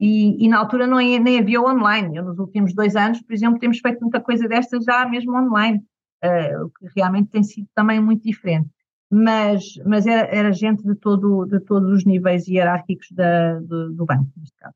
[0.00, 2.16] E, e na altura não, nem havia online.
[2.16, 5.78] Eu, nos últimos dois anos, por exemplo, temos feito muita coisa destas já mesmo online,
[6.24, 8.68] uh, o que realmente tem sido também muito diferente.
[9.10, 14.06] Mas, mas era, era gente de, todo, de todos os níveis hierárquicos da, do, do
[14.06, 14.74] banco, neste caso.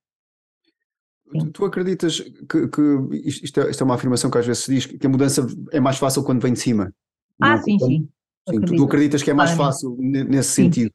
[1.31, 2.83] Tu, tu, acreditas que, que
[3.27, 5.81] isto, é, isto, é, uma afirmação que às vezes se diz que a mudança é
[5.81, 6.93] mais fácil quando vem de cima?
[7.41, 8.09] Ah, não, sim, quando, sim.
[8.49, 10.65] Sim, tu, tu acreditas que é mais fácil nesse Sim.
[10.65, 10.93] sentido?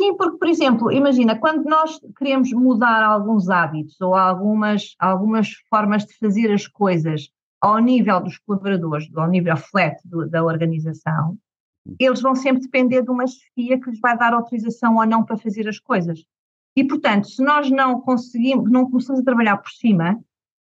[0.00, 6.06] Sim, porque, por exemplo, imagina, quando nós queremos mudar alguns hábitos ou algumas, algumas formas
[6.06, 11.36] de fazer as coisas ao nível dos colaboradores, ao nível flat do, da organização,
[11.98, 15.36] eles vão sempre depender de uma chefia que lhes vai dar autorização ou não para
[15.36, 16.22] fazer as coisas.
[16.76, 20.16] E, portanto, se nós não conseguimos, não começamos a trabalhar por cima,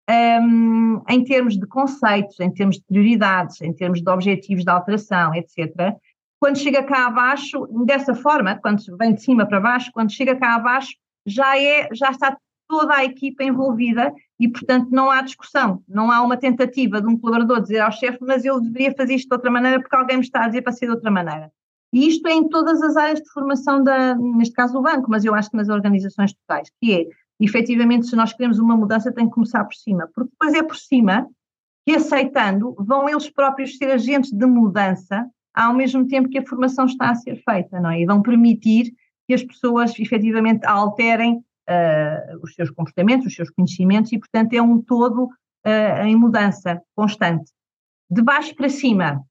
[0.09, 5.35] um, em termos de conceitos, em termos de prioridades, em termos de objetivos de alteração,
[5.35, 5.93] etc.,
[6.39, 10.55] quando chega cá abaixo, dessa forma, quando vem de cima para baixo, quando chega cá
[10.55, 10.93] abaixo,
[11.25, 16.21] já, é, já está toda a equipa envolvida e, portanto, não há discussão, não há
[16.21, 19.49] uma tentativa de um colaborador dizer ao chefe, mas eu deveria fazer isto de outra
[19.49, 21.51] maneira porque alguém me está a dizer para ser de outra maneira.
[21.93, 25.23] E isto é em todas as áreas de formação, da, neste caso o banco, mas
[25.23, 27.05] eu acho que nas organizações totais, que é,
[27.39, 30.75] efetivamente, se nós queremos uma mudança, tem que começar por cima, porque depois é por
[30.75, 31.27] cima
[31.85, 35.25] que, aceitando, vão eles próprios ser agentes de mudança
[35.57, 37.99] ao mesmo tempo que a formação está a ser feita, não é?
[37.99, 38.93] E vão permitir
[39.27, 44.61] que as pessoas efetivamente alterem uh, os seus comportamentos, os seus conhecimentos e, portanto, é
[44.61, 47.51] um todo uh, em mudança constante.
[48.07, 49.23] De baixo para cima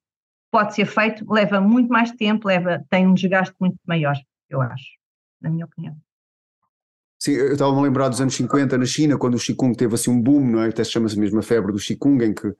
[0.50, 4.16] pode ser feito, leva muito mais tempo, leva, tem um desgaste muito maior,
[4.50, 4.98] eu acho,
[5.40, 5.96] na minha opinião.
[7.20, 10.10] Sim, eu estava-me a lembrar dos anos 50 na China, quando o Qigong teve assim
[10.10, 10.68] um boom, não é?
[10.68, 12.52] Até se chama-se mesmo a febre do Qigong, em que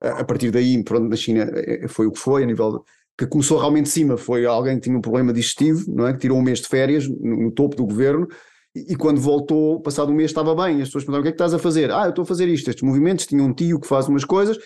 [0.00, 2.84] a partir daí, pronto, na China eh, foi o que foi, a nível
[3.18, 6.12] que começou realmente de cima, foi alguém que tinha um problema digestivo, não é?
[6.12, 8.28] Que tirou um mês de férias no, no topo do governo
[8.74, 10.80] e, e, quando voltou, passado um mês, estava bem.
[10.80, 11.90] As pessoas perguntaram: o que é que estás a fazer?
[11.90, 13.26] Ah, eu estou a fazer isto, estes movimentos.
[13.26, 14.56] Tinha um tio que faz umas coisas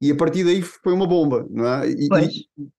[0.00, 1.90] e a partir daí foi uma bomba, não é?
[1.90, 2.08] E,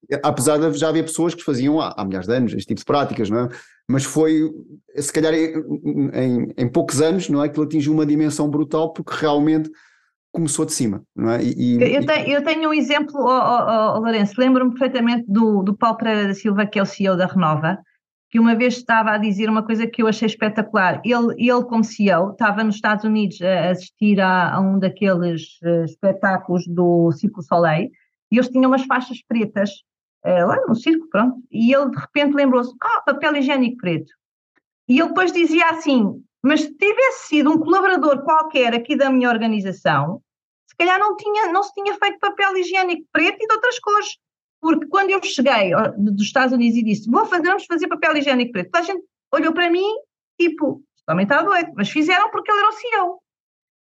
[0.09, 2.79] e, apesar de já haver pessoas que faziam há, há, milhares de anos este tipo
[2.79, 3.49] de práticas, não é?
[3.87, 4.49] Mas foi,
[4.95, 5.53] se calhar, em,
[6.13, 7.49] em, em poucos anos, não é?
[7.49, 9.69] Que ele atingiu uma dimensão brutal porque realmente
[10.31, 11.43] começou de cima, não é?
[11.43, 15.63] E, e, eu, tenho, eu, tenho, um exemplo, oh, oh, oh, Lourenço, lembro-me perfeitamente do,
[15.63, 17.79] do Paulo Pereira da Silva, que é o CEO da Renova,
[18.29, 21.01] que uma vez estava a dizer uma coisa que eu achei espetacular.
[21.03, 25.83] Ele, ele como CEO, estava nos Estados Unidos a assistir a, a um daqueles uh,
[25.85, 27.89] espetáculos do Circo Soleil,
[28.31, 29.71] e eles tinham umas faixas pretas
[30.25, 34.11] uh, lá no circo, pronto, e ele de repente lembrou-se, ah, papel higiênico preto.
[34.87, 39.29] E ele depois dizia assim, mas se tivesse sido um colaborador qualquer aqui da minha
[39.29, 40.21] organização,
[40.67, 44.17] se calhar não, tinha, não se tinha feito papel higiênico preto e de outras cores.
[44.61, 48.51] Porque quando eu cheguei dos Estados Unidos e disse, vou fazer, vamos fazer papel higiênico
[48.51, 49.87] preto, a gente olhou para mim,
[50.39, 53.21] tipo, também está doido, mas fizeram porque ele era o CEO.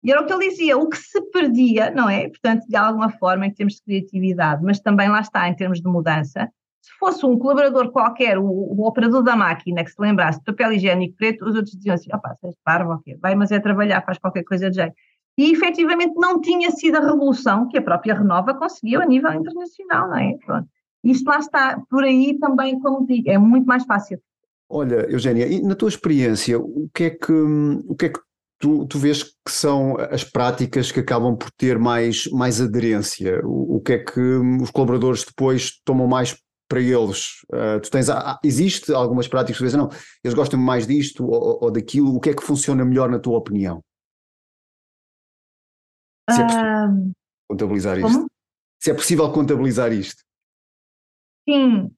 [0.05, 2.29] E era o que ele dizia, o que se perdia, não é?
[2.29, 5.89] Portanto, de alguma forma, em termos de criatividade, mas também lá está, em termos de
[5.89, 6.49] mudança,
[6.87, 10.73] se fosse um colaborador qualquer, o, o, operador da máquina, que se lembrasse de papel
[10.73, 14.19] higiênico preto, os outros diziam assim: opá, és parvo, ok, vai, mas é trabalhar, faz
[14.19, 14.95] qualquer coisa de jeito.
[15.37, 20.09] E efetivamente não tinha sido a revolução que a própria Renova conseguiu a nível internacional,
[20.09, 20.37] não é?
[20.47, 20.69] Pronto.
[21.03, 24.21] Isto lá está, por aí também, como digo, é muito mais fácil.
[24.69, 28.21] Olha, Eugénia, na tua experiência, o que é que, o que, é que
[28.59, 33.41] tu, tu vês que são as práticas que acabam por ter mais, mais aderência?
[33.45, 36.37] O, o que é que os colaboradores depois tomam mais
[36.69, 37.43] para eles?
[37.45, 39.89] Uh, tu tens, ah, existe algumas práticas que dizem, não,
[40.23, 43.39] eles gostam mais disto ou, ou, daquilo, o que é que funciona melhor na tua
[43.39, 43.83] opinião?
[46.31, 47.13] Se é possível
[47.49, 48.09] contabilizar como?
[48.09, 48.27] isto.
[48.83, 50.23] Se é possível contabilizar isto.
[51.49, 51.91] Sim,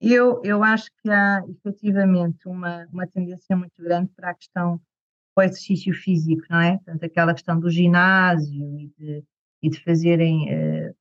[0.00, 4.80] eu, eu acho que há efetivamente uma, uma tendência muito grande para a questão
[5.36, 6.76] do exercício físico, não é?
[6.76, 9.24] Portanto, aquela questão do ginásio e de,
[9.62, 10.94] e de fazerem uh,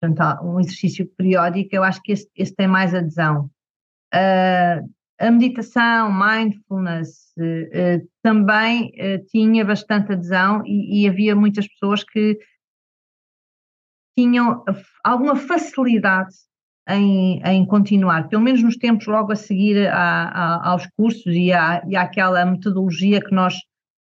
[0.00, 3.50] portanto, um exercício periódico, eu acho que esse, esse tem mais adesão.
[4.14, 8.92] Uh, a meditação, mindfulness, uh, também
[9.28, 12.38] tinha bastante adesão e, e havia muitas pessoas que
[14.18, 14.64] tinham
[15.04, 16.34] alguma facilidade
[16.88, 21.52] em, em, continuar, pelo menos nos tempos logo a seguir a, a, aos cursos e,
[21.52, 23.54] à, e àquela metodologia que nós,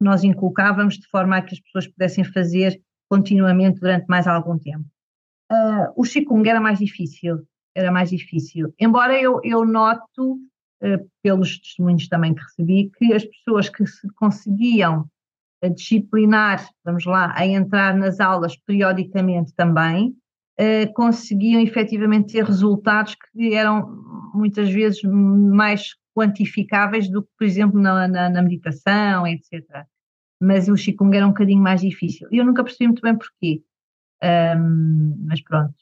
[0.01, 4.85] nós inculcávamos, de forma a que as pessoas pudessem fazer continuamente durante mais algum tempo.
[5.75, 7.41] Uh, o Qigong era mais difícil,
[7.75, 13.25] era mais difícil, embora eu, eu noto, uh, pelos testemunhos também que recebi, que as
[13.25, 15.09] pessoas que se conseguiam
[15.71, 20.15] disciplinar, vamos lá, a entrar nas aulas periodicamente também,
[20.61, 23.89] uh, conseguiam efetivamente ter resultados que eram
[24.35, 29.65] muitas vezes mais quantificáveis do que, por exemplo, na, na, na meditação, etc.
[30.41, 32.29] Mas o Qigong era um bocadinho mais difícil.
[32.31, 33.63] E eu nunca percebi muito bem porquê.
[34.25, 35.75] Um, mas pronto,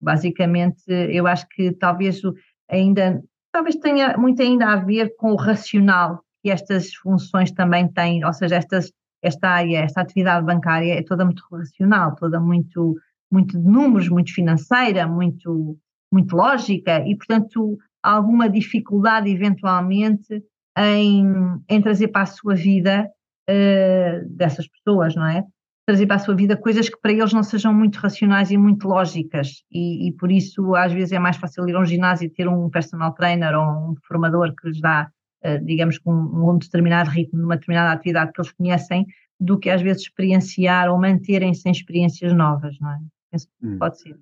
[0.00, 2.22] basicamente eu acho que talvez
[2.70, 8.24] ainda, talvez tenha muito ainda a ver com o racional que estas funções também têm,
[8.24, 8.90] ou seja, estas
[9.24, 12.94] esta área, esta atividade bancária é toda muito relacional, toda muito,
[13.32, 15.78] muito de números, muito financeira, muito,
[16.12, 20.44] muito lógica e, portanto, alguma dificuldade eventualmente
[20.76, 21.24] em,
[21.68, 23.08] em trazer para a sua vida
[23.48, 25.42] uh, dessas pessoas, não é?
[25.86, 28.88] Trazer para a sua vida coisas que para eles não sejam muito racionais e muito
[28.88, 32.30] lógicas, e, e por isso às vezes é mais fácil ir a um ginásio e
[32.30, 35.10] ter um personal trainer ou um formador que lhes dá
[35.44, 39.06] eh, digamos, com um determinado ritmo, numa determinada atividade que eles conhecem,
[39.38, 42.98] do que às vezes experienciar ou manterem-se em experiências novas, não é?
[43.30, 43.78] Penso que hum.
[43.78, 44.18] pode ser.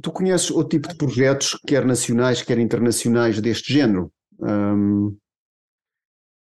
[0.00, 4.12] Tu conheces o tipo de projetos, quer nacionais, quer internacionais, deste género?
[4.38, 5.16] Um...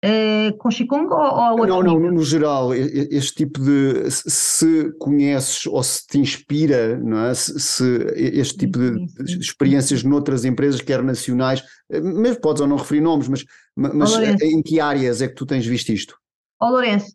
[0.09, 4.09] É, com Qigong ou, ou Não, não, no, no geral, este tipo de.
[4.09, 7.33] Se conheces ou se te inspira, não é?
[7.33, 7.83] Se, se
[8.15, 13.01] este tipo de, de experiências noutras empresas, quer nacionais, eh, mesmo podes ou não referir
[13.01, 13.43] nomes, mas,
[13.75, 16.17] mas em que áreas é que tu tens visto isto?
[16.61, 17.13] Ó Lourenço,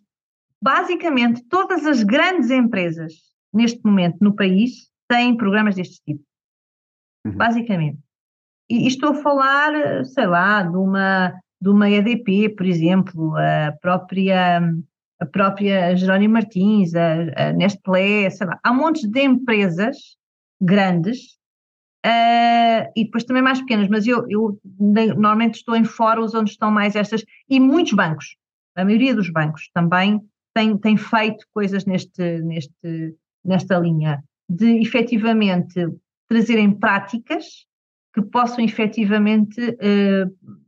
[0.60, 3.14] basicamente todas as grandes empresas
[3.54, 6.22] neste momento no país têm programas deste tipo.
[7.24, 7.36] Uhum.
[7.36, 7.98] Basicamente.
[8.68, 14.60] E estou a falar, sei lá, de uma de uma EDP, por exemplo, a própria,
[15.20, 19.96] a própria Jerónimo Martins, a, a Nestlé, sei lá, há montes de empresas
[20.60, 21.36] grandes
[22.04, 26.68] uh, e depois também mais pequenas, mas eu, eu normalmente estou em fóruns onde estão
[26.68, 28.36] mais estas, e muitos bancos,
[28.74, 30.20] a maioria dos bancos também
[30.52, 35.86] tem, tem feito coisas neste, neste, nesta linha, de efetivamente
[36.28, 37.44] trazerem práticas
[38.12, 40.61] que possam efetivamente uh,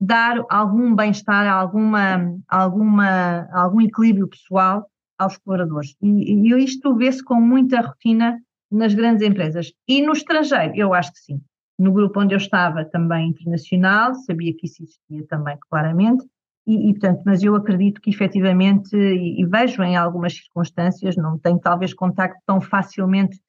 [0.00, 4.86] dar algum bem-estar, alguma, alguma, algum equilíbrio pessoal
[5.18, 5.94] aos colaboradores.
[6.00, 9.72] E, e isto vê-se com muita rotina nas grandes empresas.
[9.86, 11.40] E no estrangeiro, eu acho que sim.
[11.78, 16.24] No grupo onde eu estava, também internacional, sabia que isso existia também claramente,
[16.66, 21.38] e, e portanto, mas eu acredito que efetivamente, e, e vejo em algumas circunstâncias, não
[21.38, 23.40] tenho talvez contacto tão facilmente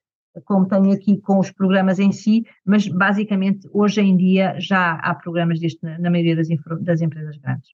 [0.44, 5.14] como tenho aqui com os programas em si, mas basicamente hoje em dia já há
[5.14, 6.48] programas deste na, maioria das,
[6.80, 7.70] das, empresas grandes.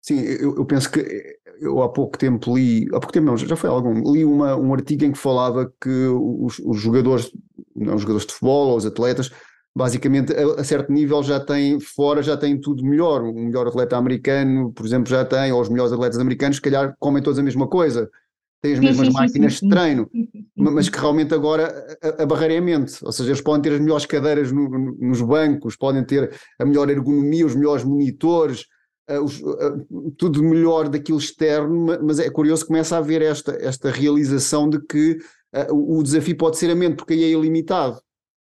[0.00, 3.54] Sim, eu, eu, penso que eu há pouco tempo li, há pouco tempo não, já
[3.54, 7.30] foi algum, li uma, um artigo em que falava que os, os jogadores,
[7.76, 9.30] não, os jogadores de futebol ou os atletas,
[9.74, 13.96] basicamente a, a, certo nível já têm, fora já têm tudo melhor, um melhor atleta
[13.96, 17.42] americano, por exemplo, já tem, ou os melhores atletas americanos, se calhar comem todos a
[17.42, 18.10] mesma coisa,
[18.62, 20.10] têm as mesmas sim, máquinas sim, de treino,
[20.56, 23.72] mas que realmente agora a, a, barreira é a mente, ou seja, eles podem ter
[23.74, 28.66] as melhores cadeiras no, no, nos bancos, podem ter a melhor ergonomia, os melhores monitores,
[29.10, 33.52] uh, os, uh, tudo melhor daquilo externo, mas é curioso que começa a haver esta,
[33.60, 35.18] esta realização de que
[35.68, 38.00] uh, o desafio pode ser a mente, porque aí é ilimitado.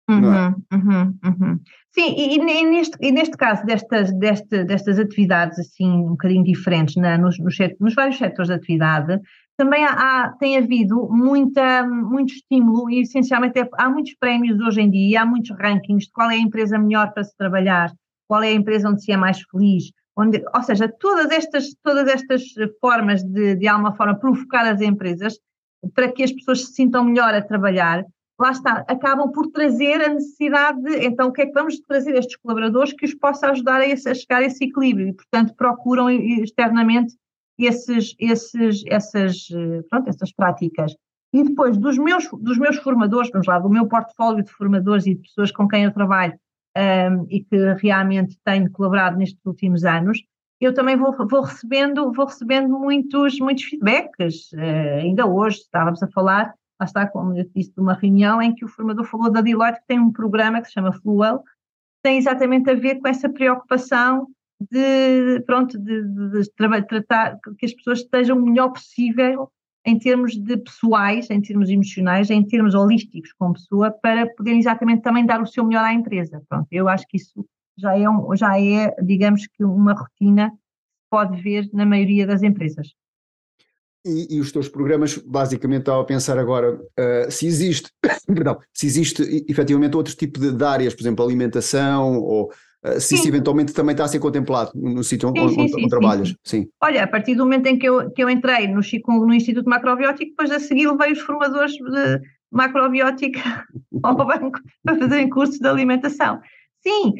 [0.08, 0.12] É?
[0.12, 0.54] Uhum, é?
[0.72, 1.60] uhum, uhum.
[1.90, 6.94] Sim, e, e, neste, e neste caso destas, deste, destas atividades assim um bocadinho diferentes
[6.96, 9.20] na, nos, nos, nos vários setores de atividade,
[9.56, 14.82] também há, há, tem havido muita, muito estímulo e essencialmente é, há muitos prémios hoje
[14.82, 17.92] em dia, há muitos rankings de qual é a empresa melhor para se trabalhar,
[18.28, 22.06] qual é a empresa onde se é mais feliz, onde, ou seja, todas estas, todas
[22.08, 22.42] estas
[22.80, 25.38] formas de, de alguma forma provocar as empresas
[25.94, 28.04] para que as pessoas se sintam melhor a trabalhar,
[28.38, 32.14] lá está, acabam por trazer a necessidade de, então, o que é que vamos trazer
[32.14, 35.08] a estes colaboradores que os possa ajudar a, esse, a chegar a esse equilíbrio?
[35.08, 37.14] E, portanto, procuram externamente
[37.64, 40.94] esses, esses, essas, eh, pronto, essas práticas.
[41.32, 45.14] E depois, dos meus, dos meus formadores, vamos lá, do meu portfólio de formadores e
[45.14, 46.34] de pessoas com quem eu trabalho
[46.76, 50.22] um, e que realmente tenho colaborado nestes últimos anos,
[50.60, 54.52] eu também vou, vou recebendo, vou recebendo muitos, muitos feedbacks.
[54.52, 58.54] Uh, ainda hoje estávamos a falar lá está, como eu disse, de uma reunião em
[58.54, 62.02] que o formador falou da Deloitte, que tem um programa que se chama Fluel, que
[62.02, 64.28] tem exatamente a ver com essa preocupação
[64.60, 69.50] de, pronto, de, de, de tratar que as pessoas estejam o melhor possível
[69.84, 75.02] em termos de pessoais, em termos emocionais, em termos holísticos como pessoa, para poderem exatamente
[75.02, 76.42] também dar o seu melhor à empresa.
[76.48, 77.46] Pronto, eu acho que isso
[77.78, 80.56] já é, um, já é digamos que uma rotina que
[81.08, 82.88] pode ver na maioria das empresas.
[84.04, 87.90] E, e, os teus programas, basicamente, estava a pensar agora uh, se existe,
[88.26, 92.52] perdão, se existe efetivamente outro tipo de, de áreas, por exemplo, alimentação, ou
[92.98, 96.34] se isso eventualmente também está a ser contemplado no sítio onde, sim, sim, onde trabalhas.
[96.44, 96.66] Sim.
[96.82, 98.80] Olha, a partir do momento em que eu, que eu entrei no,
[99.26, 102.20] no Instituto Macrobiótico, depois a seguir levei os formadores de
[102.50, 103.40] macrobiótica
[104.02, 106.40] ao banco para fazerem cursos de alimentação.
[106.82, 107.14] Sim,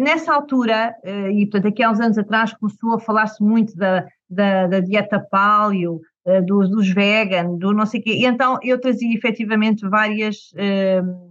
[0.00, 4.04] nessa altura, eh, e portanto aqui há uns anos atrás começou a falar-se muito da,
[4.28, 8.14] da, da dieta paleo, uh, dos, dos vegan, do não sei o quê.
[8.14, 10.52] E então eu trazia efetivamente várias,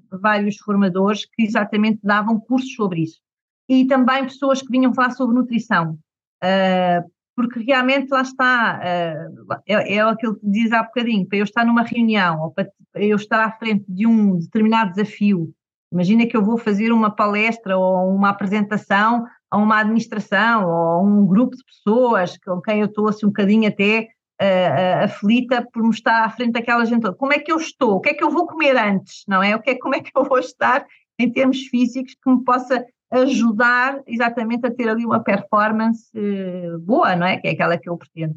[0.10, 3.25] vários formadores que exatamente davam cursos sobre isso.
[3.67, 5.97] E também pessoas que vinham falar sobre nutrição.
[6.43, 11.65] Uh, porque realmente lá está, é, é aquilo que diz há bocadinho, para eu estar
[11.65, 15.54] numa reunião ou para eu estar à frente de um determinado desafio,
[15.91, 21.01] imagina que eu vou fazer uma palestra ou uma apresentação a uma administração ou a
[21.01, 24.08] um grupo de pessoas com quem eu estou assim um bocadinho até
[24.41, 27.15] uh, aflita por me estar à frente daquela gente toda.
[27.15, 27.95] Como é que eu estou?
[27.95, 29.23] O que é que eu vou comer antes?
[29.28, 29.56] Não é?
[29.56, 30.86] O que é como é que eu vou estar
[31.19, 37.15] em termos físicos que me possa ajudar exatamente a ter ali uma performance uh, boa,
[37.15, 37.38] não é?
[37.38, 38.36] Que é aquela que eu pretendo.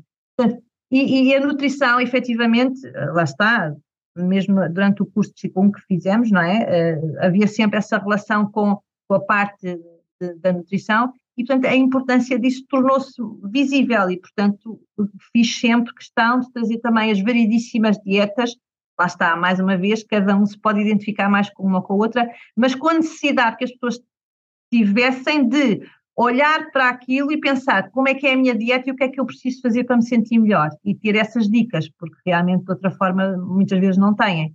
[0.90, 2.80] E, e, a nutrição, efetivamente,
[3.12, 3.74] lá está,
[4.16, 6.96] mesmo durante o curso de Qigong que fizemos, não é?
[6.96, 9.78] Uh, havia sempre essa relação com, com a parte
[10.20, 14.80] de, da nutrição e, portanto, a importância disso tornou-se visível e, portanto,
[15.32, 18.56] fiz sempre questão de trazer também as variedíssimas dietas.
[18.98, 21.92] Lá está, mais uma vez, cada um se pode identificar mais com uma ou com
[21.92, 24.00] a outra, mas com a necessidade que as pessoas
[24.70, 25.82] tivessem de
[26.16, 29.04] olhar para aquilo e pensar como é que é a minha dieta e o que
[29.04, 32.64] é que eu preciso fazer para me sentir melhor e ter essas dicas, porque realmente
[32.64, 34.54] de outra forma muitas vezes não têm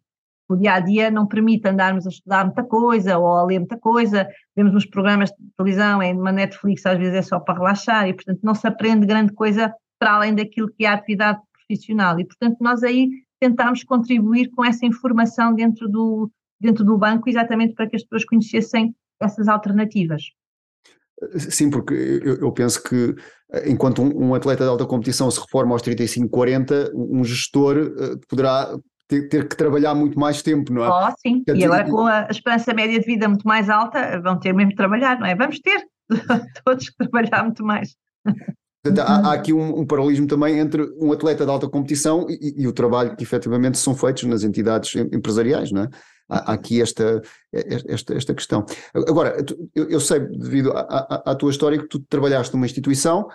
[0.54, 3.78] o dia a dia não permite andarmos a estudar muita coisa ou a ler muita
[3.78, 4.28] coisa.
[4.56, 8.14] Vemos uns programas de televisão, em uma Netflix, às vezes é só para relaxar e,
[8.14, 12.20] portanto, não se aprende grande coisa para além daquilo que é a atividade profissional.
[12.20, 17.74] E, portanto, nós aí tentámos contribuir com essa informação dentro do, dentro do banco, exatamente
[17.74, 20.24] para que as pessoas conhecessem essas alternativas.
[21.38, 23.16] Sim, porque eu, eu penso que
[23.66, 28.20] enquanto um, um, atleta de alta competição se reforma aos 35, 40, um gestor uh,
[28.28, 28.76] poderá
[29.08, 30.90] ter, ter, que trabalhar muito mais tempo, não é?
[30.90, 34.54] Oh, sim, e agora com a esperança média de vida muito mais alta, vão ter
[34.54, 35.36] mesmo que trabalhar, não é?
[35.36, 35.86] Vamos ter
[36.66, 37.96] todos que trabalhar muito mais.
[38.84, 42.64] Portanto, há, há, aqui um, um, paralelismo também entre um atleta de alta competição e,
[42.64, 45.88] e, o trabalho que efetivamente são feitos nas entidades empresariais, não é?
[46.40, 48.66] Aqui esta, esta, esta questão.
[48.94, 49.38] Agora,
[49.76, 53.28] eu, eu sei, devido à, tua história, que tu trabalhaste numa instituição,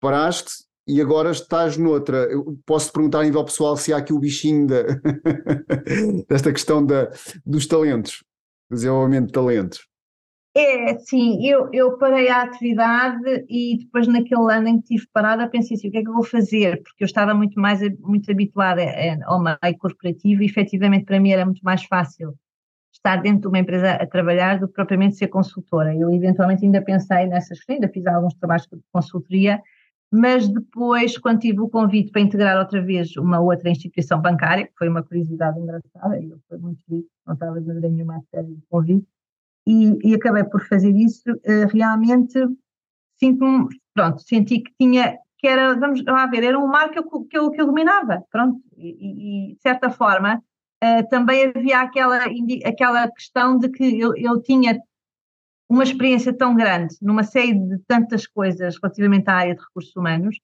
[0.00, 2.18] paraste e agora estás noutra.
[2.30, 4.82] Eu posso perguntar a nível pessoal se há aqui o bichinho da,
[6.28, 7.10] desta questão da,
[7.44, 8.22] dos talentos,
[8.70, 9.86] desenvolvimento de talentos.
[10.58, 15.50] É, sim, eu, eu parei a atividade e depois naquele ano em que estive parada
[15.50, 16.82] pensei assim, o que é que eu vou fazer?
[16.82, 18.80] Porque eu estava muito mais muito habituada
[19.26, 22.34] ao meio corporativo e efetivamente para mim era muito mais fácil
[22.90, 25.94] estar dentro de uma empresa a trabalhar do que propriamente ser consultora.
[25.94, 29.60] Eu eventualmente ainda pensei nessas questões, ainda fiz alguns trabalhos de consultoria,
[30.10, 34.72] mas depois, quando tive o convite para integrar outra vez uma outra instituição bancária, que
[34.78, 38.54] foi uma curiosidade engraçada, eu fui muito feliz, não estava de maneira nenhuma a sério
[38.54, 39.06] do convite,
[39.66, 42.38] e, e, acabei por fazer isso, uh, realmente
[43.18, 47.04] sinto pronto, senti que tinha, que era, vamos lá ver, era um mar que eu,
[47.24, 50.42] que eu, que eu dominava, pronto, e, e de certa forma
[50.84, 52.18] uh, também havia aquela,
[52.64, 54.78] aquela questão de que eu, eu tinha
[55.68, 60.38] uma experiência tão grande numa série de tantas coisas relativamente à área de recursos humanos,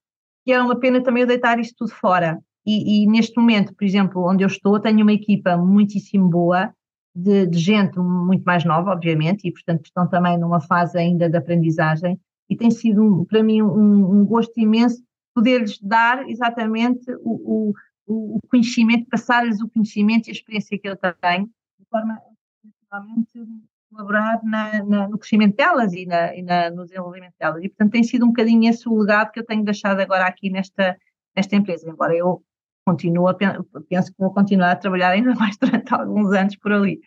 [0.44, 2.40] que era uma pena também eu deitar isto tudo fora.
[2.66, 6.72] E, e, neste momento, por exemplo, onde eu estou, tenho uma equipa muitíssimo boa,
[7.14, 11.36] de, de, gente muito mais nova, obviamente, e portanto estão também numa fase ainda de
[11.36, 15.02] aprendizagem, e tem sido para mim um, um gosto imenso
[15.34, 17.72] poder-lhes dar exatamente o,
[18.06, 21.48] o, o conhecimento, passar-lhes o conhecimento e a experiência que eu tenho,
[21.90, 22.18] forma
[22.90, 23.38] realmente
[23.90, 27.62] colaborar na, na, no crescimento delas e, na, e na, no desenvolvimento delas.
[27.62, 30.48] E, portanto, tem sido um bocadinho esse o legado que eu tenho deixado agora aqui
[30.50, 30.96] nesta,
[31.36, 32.42] nesta empresa, embora eu
[32.84, 37.00] continuo a, penso que vou continuar a trabalhar ainda mais durante alguns anos por ali.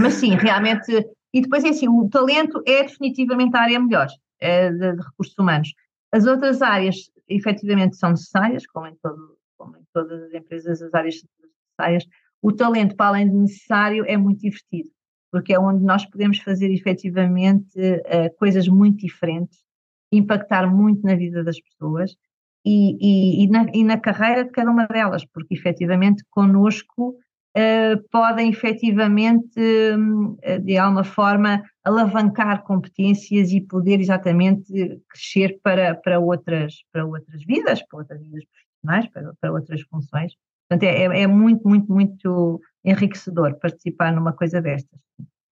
[0.00, 0.92] Mas sim, realmente,
[1.32, 4.08] e depois é assim, o talento é definitivamente a área melhor
[4.40, 5.72] é de, de, recursos humanos.
[6.12, 10.92] As outras áreas, efetivamente, são necessárias, como em, todo, como em todas as empresas, as
[10.92, 12.04] áreas são necessárias.
[12.42, 14.90] O talento, para além de necessário, é muito divertido
[15.36, 19.58] porque é onde nós podemos fazer efetivamente uh, coisas muito diferentes,
[20.10, 22.16] impactar muito na vida das pessoas
[22.68, 27.10] e, e, na, e na, carreira de cada uma delas, porque efetivamente connosco
[27.56, 36.18] uh, podem efetivamente, uh, de alguma forma, alavancar competências e poder exatamente crescer para, para,
[36.18, 40.32] outras, para outras vidas, para outras vidas profissionais, para, para outras funções.
[40.68, 44.98] Portanto, é, é, é muito, muito, muito enriquecedor participar numa coisa destas.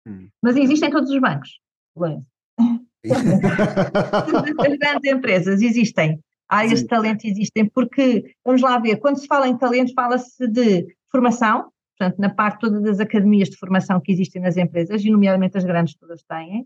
[0.07, 0.30] Hum.
[0.41, 1.59] Mas existem todos os bancos,
[1.95, 2.28] Lourenço.
[3.05, 6.20] As grandes empresas existem,
[6.62, 6.76] Sim.
[6.76, 11.70] de talento existem, porque, vamos lá ver, quando se fala em talento, fala-se de formação,
[11.97, 15.64] portanto, na parte toda das academias de formação que existem nas empresas, e nomeadamente as
[15.64, 16.66] grandes todas têm.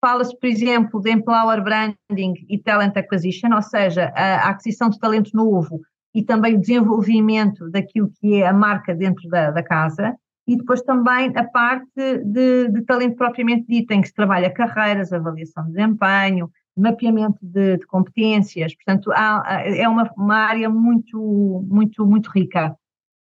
[0.00, 5.30] Fala-se, por exemplo, de Empower Branding e Talent Acquisition, ou seja, a aquisição de talento
[5.34, 5.80] novo
[6.14, 10.16] e também o desenvolvimento daquilo que é a marca dentro da, da casa,
[10.46, 11.90] e depois também a parte
[12.24, 16.50] de, de, talento propriamente dito, em que se trabalha carreiras, avaliação de desempenho,
[16.80, 22.76] mapeamento de, de competências, portanto há, é uma, uma, área muito, muito, muito rica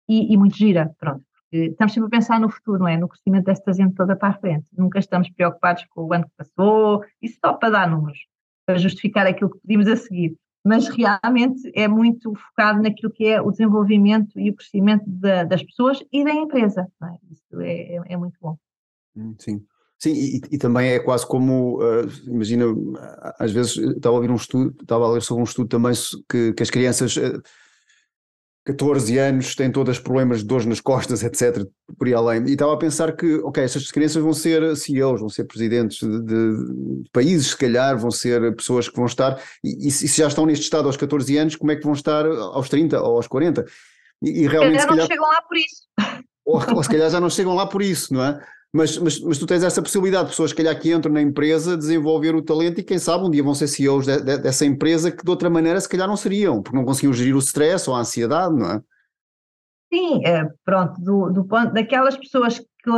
[0.07, 1.23] e, e muito gira, pronto.
[1.51, 2.95] Estamos sempre a pensar no futuro, não é?
[2.95, 4.65] No crescimento desta gente toda para a frente.
[4.71, 8.19] Nunca estamos preocupados com o ano que passou, isso só para dar números,
[8.65, 13.41] para justificar aquilo que pedimos a seguir mas realmente é muito focado naquilo que é
[13.41, 16.87] o desenvolvimento e o crescimento da, das pessoas e da empresa.
[17.03, 17.17] É?
[17.31, 18.57] Isso é, é, é, muito bom.
[19.15, 19.65] Hum, sim.
[20.01, 22.65] Sim, e, e também é quase como, uh, imagina,
[23.37, 25.93] às vezes estava a ouvir um estudo, estava a ler sobre um estudo também
[26.27, 27.39] que, que as crianças uh,
[28.65, 31.67] 14 anos, têm todas problemas de dores nas costas, etc.,
[31.99, 32.47] por aí além.
[32.47, 36.19] E estava a pensar que, ok, estas crianças vão ser CEOs, vão ser presidentes de,
[36.23, 40.27] de, de países, se calhar, vão ser pessoas que vão estar, e, e, se já
[40.27, 43.27] estão neste estado aos 14 anos, como é que vão estar aos 30 ou aos
[43.27, 43.65] 40?
[44.23, 44.81] E, e realmente.
[44.81, 46.31] Se calhar, se calhar não chegam lá por isso.
[46.43, 48.39] Ou, ou se calhar já não chegam lá por isso, não é?
[48.73, 52.33] Mas, mas, mas tu tens essa possibilidade, pessoas que calhar que entram na empresa, desenvolver
[52.33, 55.23] o talento e quem sabe um dia vão ser CEOs de, de, dessa empresa que
[55.23, 57.99] de outra maneira se calhar não seriam, porque não conseguiam gerir o stress ou a
[57.99, 58.81] ansiedade, não é?
[59.93, 62.91] Sim, é, pronto, do, do ponto daquelas pessoas que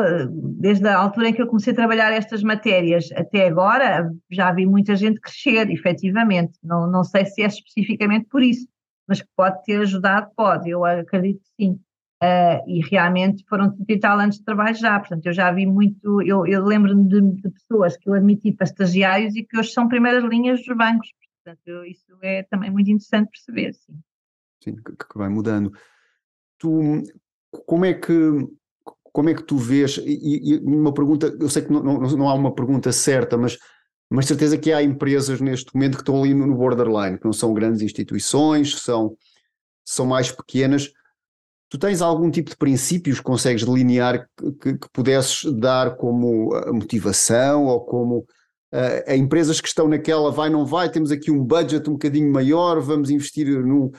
[0.59, 4.67] desde a altura em que eu comecei a trabalhar estas matérias até agora, já vi
[4.67, 6.53] muita gente crescer, efetivamente.
[6.63, 8.67] Não, não sei se é especificamente por isso,
[9.07, 11.79] mas que pode ter ajudado, pode, eu acredito que sim.
[12.23, 15.65] Uh, e realmente foram 30 e tal anos de trabalho já, portanto eu já vi
[15.65, 19.73] muito, eu, eu lembro-me de, de, pessoas que eu admiti para estagiários e que hoje
[19.73, 21.09] são primeiras linhas dos bancos,
[21.43, 23.99] portanto eu, isso é também muito interessante perceber, sim.
[24.63, 25.73] Sim, que, que vai mudando.
[26.57, 27.03] Tu,
[27.65, 28.13] como é que,
[29.11, 32.29] como é que tu vês, e, e uma pergunta, eu sei que não, não, não
[32.29, 33.57] há uma pergunta certa, mas
[34.09, 37.51] mas certeza que há empresas neste momento que estão ali no borderline, que não são
[37.51, 39.17] grandes instituições, são,
[39.83, 40.93] são mais pequenas,
[41.73, 44.27] Tu tens algum tipo de princípios que consegues delinear
[44.61, 50.51] que, que pudesses dar como motivação ou como uh, a empresas que estão naquela vai,
[50.51, 53.91] não vai, temos aqui um budget um bocadinho maior, vamos investir no,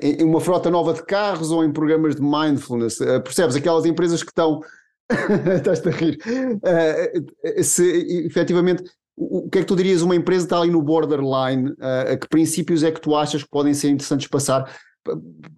[0.00, 3.00] em uma frota nova de carros ou em programas de mindfulness?
[3.00, 3.56] Uh, percebes?
[3.56, 4.60] Aquelas empresas que estão.
[5.56, 6.18] Estás-te a rir.
[6.24, 7.82] Uh, se
[8.26, 8.84] efetivamente.
[9.16, 11.72] O que é que tu dirias uma empresa está ali no borderline?
[11.72, 14.72] Uh, a que princípios é que tu achas que podem ser interessantes passar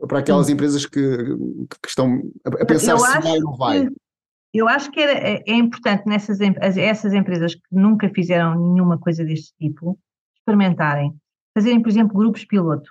[0.09, 1.01] para aquelas empresas que,
[1.83, 3.89] que estão a pensar se vai ou não vai.
[4.53, 9.55] eu acho que é, é importante nessas essas empresas que nunca fizeram nenhuma coisa deste
[9.59, 9.99] tipo
[10.37, 11.15] experimentarem,
[11.57, 12.91] fazerem, por exemplo, grupos piloto.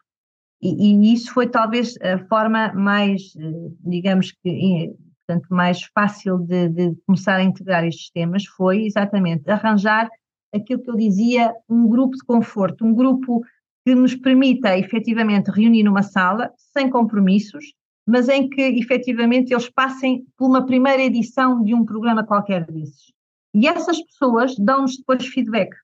[0.62, 4.94] E, e isso foi talvez a forma mais, eh, digamos que,
[5.28, 10.10] portanto, mais fácil de, de começar a integrar estes temas, foi exatamente arranjar
[10.54, 13.44] aquilo que eu dizia, um grupo de conforto, um grupo
[13.86, 17.74] que nos permita efetivamente reunir numa sala, sem compromissos,
[18.06, 23.12] mas em que efetivamente eles passem por uma primeira edição de um programa qualquer desses.
[23.54, 25.76] E essas pessoas dão-nos depois feedback.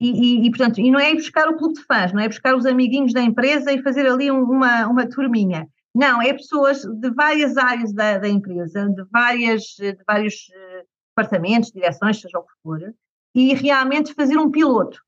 [0.00, 2.26] E, e, e, portanto, e não é ir buscar o clube de fãs, não é
[2.26, 5.68] buscar os amiguinhos da empresa e fazer ali um, uma, uma turminha.
[5.94, 11.70] Não, é pessoas de várias áreas da, da empresa, de, várias, de vários uh, departamentos,
[11.70, 12.94] direções, seja o que for,
[13.34, 14.98] e realmente fazer um piloto.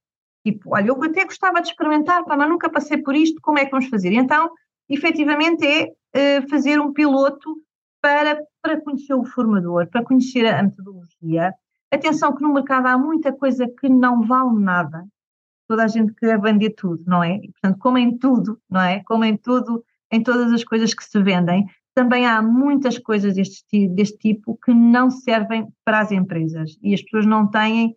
[0.45, 3.65] Tipo, olha, eu até gostava de experimentar, pá, mas nunca passei por isto, como é
[3.65, 4.13] que vamos fazer?
[4.13, 4.51] Então,
[4.89, 7.57] efetivamente, é uh, fazer um piloto
[8.03, 11.55] para, para conhecer o formador, para conhecer a metodologia.
[11.91, 15.07] Atenção que no mercado há muita coisa que não vale nada.
[15.67, 17.37] Toda a gente quer vender tudo, não é?
[17.37, 19.03] E, portanto, como em tudo, não é?
[19.05, 19.83] Como em tudo,
[20.13, 24.75] em todas as coisas que se vendem, também há muitas coisas deste, deste tipo que
[24.75, 27.97] não servem para as empresas e as pessoas não têm,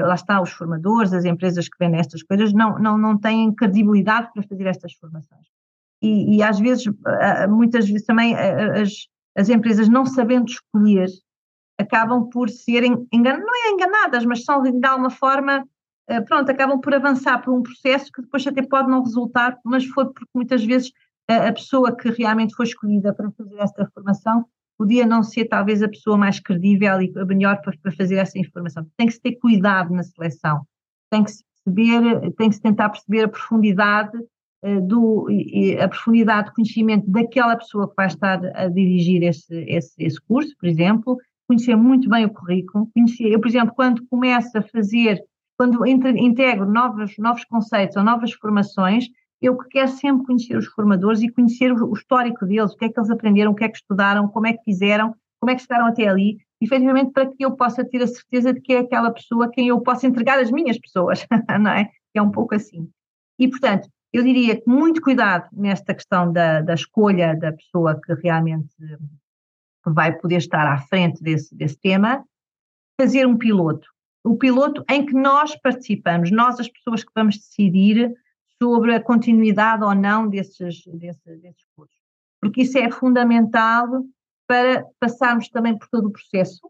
[0.00, 4.30] lá está, os formadores, as empresas que vendem estas coisas, não, não, não têm credibilidade
[4.32, 5.46] para fazer estas formações.
[6.02, 6.84] E, e às vezes,
[7.48, 9.06] muitas vezes também as,
[9.36, 11.08] as empresas não sabendo escolher
[11.78, 15.66] acabam por serem enganadas, não é enganadas, mas são de alguma forma,
[16.08, 19.86] eh, pronto, acabam por avançar por um processo que depois até pode não resultar, mas
[19.86, 20.92] foi porque muitas vezes
[21.26, 24.44] a pessoa que realmente foi escolhida para fazer esta formação
[24.80, 28.38] podia não ser talvez a pessoa mais credível e a melhor para, para fazer essa
[28.38, 28.86] informação.
[28.96, 30.62] Tem que se ter cuidado na seleção,
[31.10, 34.16] tem que se perceber, tem que se tentar perceber a profundidade
[34.64, 35.26] uh, do,
[35.78, 40.56] a profundidade de conhecimento daquela pessoa que vai estar a dirigir esse, esse, esse curso,
[40.58, 45.22] por exemplo, conhecer muito bem o currículo, conhecer, eu, por exemplo, quando começo a fazer,
[45.58, 49.04] quando integro novos, novos conceitos ou novas formações,
[49.40, 52.88] eu que quero sempre conhecer os formadores e conhecer o, histórico deles, o que é
[52.88, 55.62] que eles aprenderam, o que é que estudaram, como é que fizeram, como é que
[55.62, 59.10] chegaram até ali, efetivamente para que eu possa ter a certeza de que é aquela
[59.10, 61.26] pessoa quem eu posso entregar as minhas pessoas,
[61.60, 61.90] não é?
[62.14, 62.90] É um pouco assim.
[63.38, 68.12] E, portanto, eu diria que muito cuidado nesta questão da, da escolha da pessoa que
[68.14, 68.74] realmente
[69.86, 72.24] vai poder estar à frente desse, desse tema,
[73.00, 73.88] fazer um piloto.
[74.22, 78.12] O piloto em que nós participamos, nós, as pessoas que vamos decidir
[78.62, 81.96] sobre a continuidade ou não desses, desses, desses cursos.
[82.40, 83.86] Porque isso é fundamental
[84.46, 86.60] para passarmos também por todo o processo,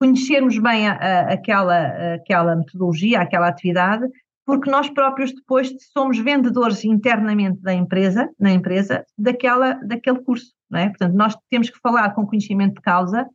[0.00, 4.08] conhecermos bem a, a, aquela, aquela metodologia, aquela atividade,
[4.46, 10.80] porque nós próprios depois somos vendedores internamente da empresa, na empresa, daquela, daquele curso, não
[10.80, 10.88] é?
[10.88, 13.26] Portanto, nós temos que falar com conhecimento de causa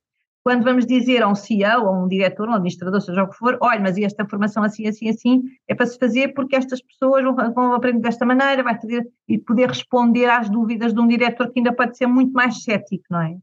[0.50, 3.38] quando vamos dizer a um CEO, a um diretor, ou um administrador, seja o que
[3.38, 7.24] for, olha, mas esta formação assim, assim, assim, é para se fazer porque estas pessoas
[7.24, 11.52] vão, vão aprender desta maneira, vai poder, e poder responder às dúvidas de um diretor
[11.52, 13.38] que ainda pode ser muito mais cético, não é?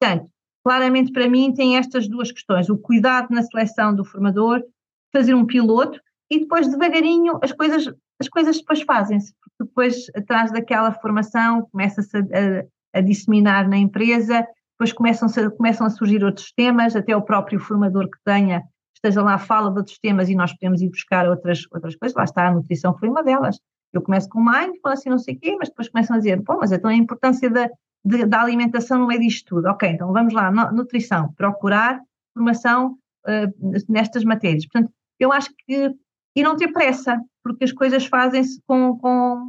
[0.00, 0.30] Portanto,
[0.64, 4.62] claramente para mim tem estas duas questões, o cuidado na seleção do formador,
[5.12, 10.50] fazer um piloto, e depois devagarinho as coisas, as coisas depois fazem-se, porque depois atrás
[10.50, 14.46] daquela formação começa-se a, a, a disseminar na empresa,
[14.80, 15.28] depois começam,
[15.58, 18.62] começam a surgir outros temas, até o próprio formador que tenha,
[18.94, 22.16] esteja lá, fala de outros temas e nós podemos ir buscar outras, outras coisas.
[22.16, 23.60] Lá está, a nutrição foi uma delas.
[23.92, 26.42] Eu começo com mind, falo assim não sei o quê, mas depois começam a dizer,
[26.42, 27.68] pô, mas então a importância da,
[28.02, 29.68] de, da alimentação não é disto tudo.
[29.68, 32.00] Ok, então vamos lá, nutrição, procurar
[32.32, 34.66] formação uh, nestas matérias.
[34.66, 35.94] Portanto, eu acho que,
[36.34, 39.46] e não ter pressa, porque as coisas fazem-se com, com,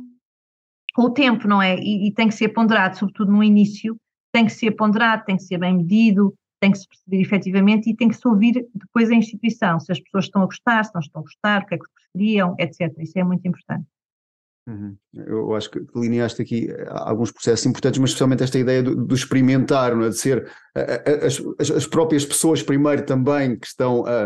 [0.93, 1.77] com, o tempo, não é?
[1.77, 3.95] E, e tem que ser ponderado, sobretudo no início,
[4.31, 7.95] tem que ser ponderado, tem que ser bem medido, tem que se perceber efetivamente e
[7.95, 11.01] tem que se ouvir depois a instituição, se as pessoas estão a gostar, se não
[11.01, 12.93] estão a gostar, o que é que preferiam, etc.
[12.99, 13.85] Isso é muito importante.
[14.67, 14.95] Uhum.
[15.13, 19.15] Eu acho que delineaste aqui eh, alguns processos importantes, mas especialmente esta ideia do, do
[19.15, 20.09] experimentar, não é?
[20.09, 20.47] de ser
[21.25, 24.25] as, as, próprias pessoas primeiro também que estão a,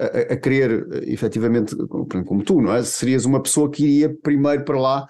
[0.00, 2.82] a, a querer, eh, efetivamente, como tu, não é?
[2.82, 5.06] Serias uma pessoa que iria primeiro para lá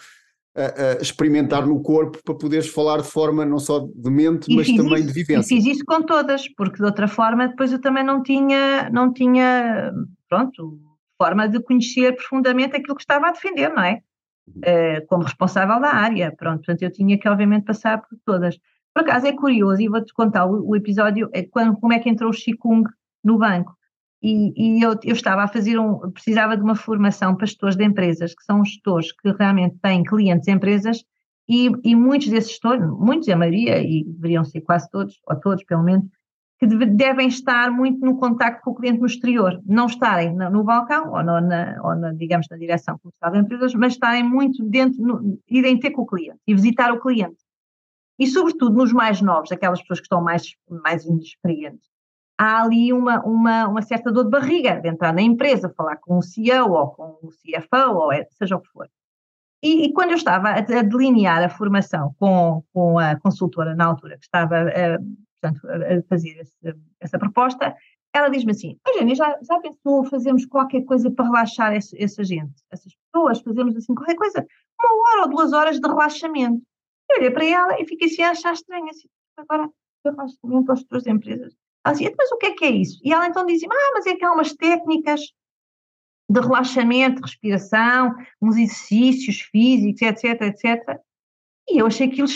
[0.55, 5.05] a, experimentar no corpo para poderes falar de forma não só de mente, mas também
[5.05, 5.55] de vivência.
[5.55, 9.12] E fiz isso com todas, porque de outra forma depois eu também não tinha, não
[9.12, 9.92] tinha,
[10.28, 10.78] pronto,
[11.18, 14.00] forma de conhecer profundamente aquilo que estava a defender, não é?
[14.46, 18.59] Uh, como responsável da área, pronto, portanto eu tinha que obviamente passar por todas.
[18.92, 22.09] Por acaso é curioso, e vou-te contar o, o episódio, é quando, como é que
[22.09, 22.88] entrou o Qigong
[23.24, 23.74] no banco
[24.24, 27.84] e, e eu, eu, estava a fazer um, precisava de uma formação para gestores de
[27.84, 31.04] empresas, que são gestores que realmente têm clientes empresas,
[31.46, 35.62] e, e muitos desses gestores, muitos, a maioria, e deveriam ser quase todos, ou todos
[35.64, 36.06] pelo menos,
[36.58, 40.48] que deve, devem estar muito no contacto com o cliente no exterior, não estarem no,
[40.48, 44.24] no balcão ou, no, na, ou na, digamos, na direção comercial de empresas, mas estarem
[44.24, 47.36] muito dentro, no, irem ter com o cliente e visitar o cliente.
[48.18, 51.93] E sobretudo nos mais novos, aquelas pessoas que estão mais, mais inexperientes,
[52.39, 56.18] há ali uma, uma, uma certa dor de barriga de entrar na empresa, falar com
[56.18, 58.89] o CEO ou com o CFO, ou é, seja o que for.
[59.62, 64.18] E, e, quando eu estava a, delinear a formação com, com a consultora na altura
[64.18, 64.99] que estava a,
[65.41, 67.74] portanto, a fazer esse, essa proposta,
[68.14, 72.62] ela diz-me assim, Eugênia, já, já pensou fazermos qualquer coisa para relaxar esse, essa gente,
[72.70, 74.47] essas pessoas, fazemos assim qualquer coisa,
[74.80, 76.62] uma hora ou duas horas de relaxamento.
[77.11, 79.68] Eu olhei para ela e fiquei assim a achar estranho, assim, agora
[80.05, 81.55] relaxamento às tuas empresas.
[81.93, 82.99] Dizia, mas o que é que é isso?
[83.05, 85.20] E ela então dizia, ah, mas é que há umas técnicas
[86.28, 90.99] de relaxamento, de respiração, uns exercícios físicos, etc, etc.
[91.68, 92.28] E eu achei aquilo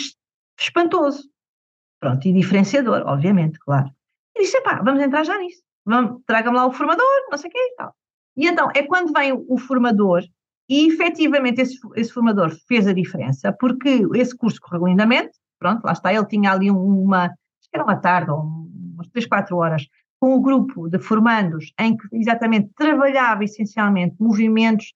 [0.59, 1.29] espantoso.
[1.99, 3.89] Pronto, e diferenciador, obviamente, claro.
[4.35, 5.63] E disse, pá, vamos entrar já nisso.
[6.25, 7.95] Traga-me lá o formador, não sei o quê e tal.
[8.37, 10.23] E então, é quando vem o formador,
[10.69, 15.93] e efetivamente esse, esse formador fez a diferença, porque esse curso correu lindamente, pronto, lá
[15.93, 18.58] está, ele tinha ali uma, acho que era uma tarde, ou
[18.99, 19.87] umas 3, 4 horas,
[20.19, 24.93] com o grupo de formandos, em que exatamente trabalhava essencialmente movimentos de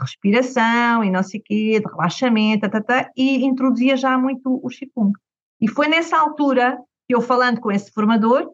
[0.00, 4.54] respiração e não sei o quê, de relaxamento, tá, tá, tá, e introduzia já muito
[4.54, 5.12] o Qigong.
[5.60, 8.50] E foi nessa altura que eu, falando com esse formador,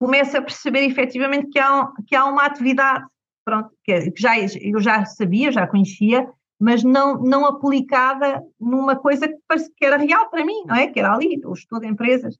[0.00, 3.04] começo a perceber efetivamente que há, que há uma atividade
[3.44, 6.28] pronto, que, já, eu já sabia, já conhecia,
[6.60, 9.36] mas não, não aplicada numa coisa que,
[9.76, 10.88] que era real para mim, não é?
[10.88, 12.36] Que era ali, o estudo de empresas.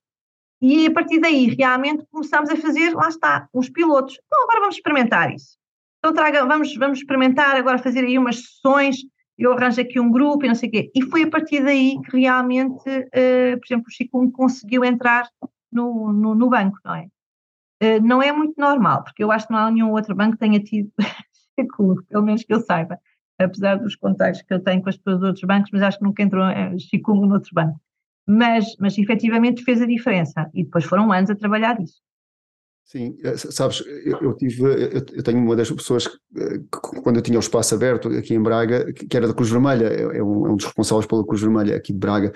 [0.60, 4.18] E a partir daí, realmente, começamos a fazer, lá está, uns pilotos.
[4.26, 5.56] Então, agora vamos experimentar isso.
[5.98, 8.96] Então, traga, vamos, vamos experimentar agora fazer aí umas sessões,
[9.36, 10.90] eu arranjo aqui um grupo e não sei o quê.
[10.94, 15.28] E foi a partir daí que realmente, uh, por exemplo, o Chico conseguiu entrar
[15.70, 17.06] no, no, no banco, não é?
[17.80, 20.38] Eh, não é muito normal, porque eu acho que não há nenhum outro banco que
[20.38, 20.90] tenha tido
[21.58, 22.98] Chico, pelo menos que eu saiba,
[23.38, 26.04] apesar dos contactos que eu tenho com as pessoas dos outros bancos, mas acho que
[26.04, 26.44] nunca entrou
[26.78, 27.80] Chico no outro banco.
[28.28, 32.02] Mas, mas efetivamente fez a diferença e depois foram anos a trabalhar isso.
[32.88, 37.22] Sim, eh, sabes, eu, tive, eu, tenho uma das pessoas que, eh, que, quando eu
[37.22, 40.46] tinha o espaço aberto aqui em Braga, que, era da Cruz Vermelha, é, é, um,
[40.46, 42.32] é um dos responsáveis pela Cruz Vermelha aqui de Braga,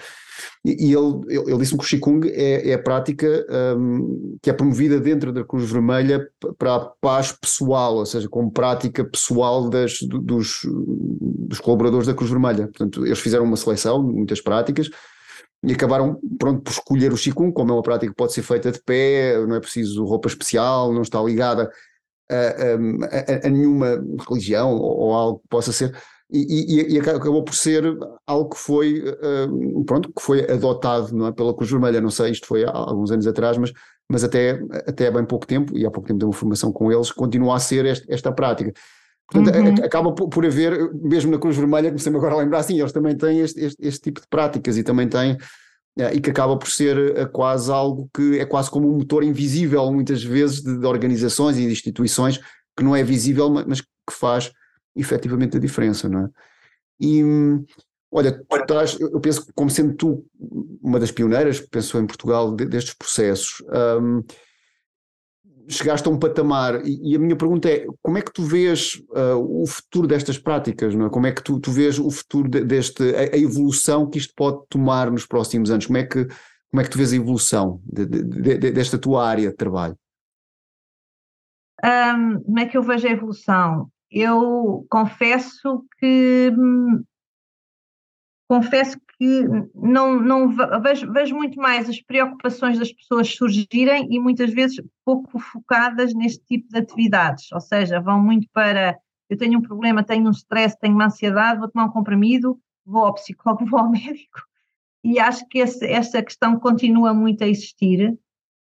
[0.63, 3.47] e, ele, ele, disse-me que o Qigong é, é a prática
[3.79, 6.29] um, que é promovida dentro da Cruz Vermelha
[6.59, 12.31] para a paz pessoal, ou seja, como prática pessoal das, dos, dos colaboradores da Cruz
[12.31, 12.69] Vermelha.
[12.69, 14.91] Portanto, eles fizeram uma seleção, muitas práticas,
[15.65, 18.73] e acabaram pronto por escolher o Qigong, como é uma prática que pode ser feita
[18.73, 21.71] de pé, não é preciso roupa especial, não está ligada
[22.31, 25.97] a, a, a, nenhuma religião ou, ou, algo que possa ser.
[26.31, 27.85] E, e, e, acabou por ser
[28.27, 32.01] algo que foi uh, pronto que foi adotado não é, pela Cruz Vermelha.
[32.01, 33.73] Não sei isto foi há alguns anos atrás mas
[34.11, 36.91] mas até até há bem pouco tempo e há pouco tempo dei uma formação com
[36.91, 38.73] eles continua a ser esta prática
[39.31, 39.85] Portanto, uhum.
[39.85, 43.41] acaba por, haver, mesmo na Cruz Vermelha, comecei-me agora a lembrar, sim, eles também têm
[43.41, 45.39] este, este, este tipo de práticas e também têm,
[45.99, 49.25] eh, e que acaba por ser eh, quase algo que é quase como um motor
[49.25, 52.39] invisível, muitas vezes, de, de organizações e de instituições,
[52.77, 54.53] que não é visível, mas que faz
[54.95, 56.29] efetivamente a diferença, não é?
[57.01, 57.23] E
[58.11, 60.27] olha, estás, eu penso que como sendo tu
[60.83, 63.63] uma das pioneiras, pensou em Portugal, destes processos,
[64.01, 64.23] um,
[65.69, 69.03] chegaste a um patamar e, e, a minha pergunta é como é que tu vês
[69.11, 71.11] uh, o futuro destas práticas, não é?
[71.11, 74.33] Como é que tu, tu vês o futuro de, deste, a, a, evolução que isto
[74.37, 75.87] pode tomar nos próximos anos?
[75.87, 76.25] Como é que,
[76.71, 79.97] como é que tu vês a evolução de, de, desta tua área de trabalho?
[81.85, 83.91] Um, como é que eu vejo a evolução?
[84.13, 86.53] eu confesso que
[88.53, 89.45] confesso que
[89.75, 95.39] não, não vejo, vejo, muito mais as preocupações das pessoas surgirem e muitas vezes pouco
[95.39, 98.99] focadas neste tipo de atividades, ou seja, vão muito para
[99.31, 103.05] eu tenho um problema, tenho um stress, tenho uma ansiedade, vou tomar um comprimido, vou
[103.05, 104.43] ao psicólogo, vou ao médico.
[105.03, 108.15] E acho que esse, essa questão continua muito a existir.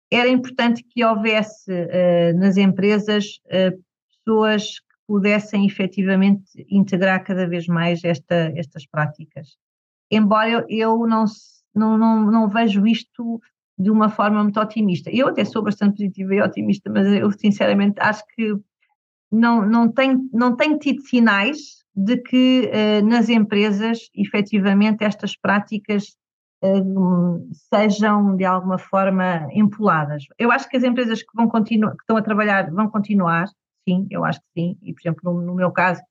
[0.10, 3.78] Era importante que houvesse uh, nas empresas uh,
[4.10, 4.76] pessoas
[5.06, 9.58] pudessem efetivamente integrar cada vez mais esta, estas práticas.
[10.12, 11.26] Embora eu, não,
[11.74, 13.42] não, não, não vejo isto
[13.78, 15.10] de uma forma muito otimista.
[15.10, 18.56] Eu até sou bastante positiva e otimista, mas eu sinceramente acho que
[19.32, 26.18] não, não, tenho, não tenho tido sinais de que eh, nas empresas efetivamente estas práticas
[26.62, 26.84] eh,
[27.74, 30.26] sejam de alguma forma empoladas.
[30.38, 33.48] Eu acho que as empresas que vão continuar, que estão a trabalhar vão continuar,
[33.88, 34.78] sim, eu acho que sim.
[34.84, 36.02] E, por exemplo, no, no meu caso,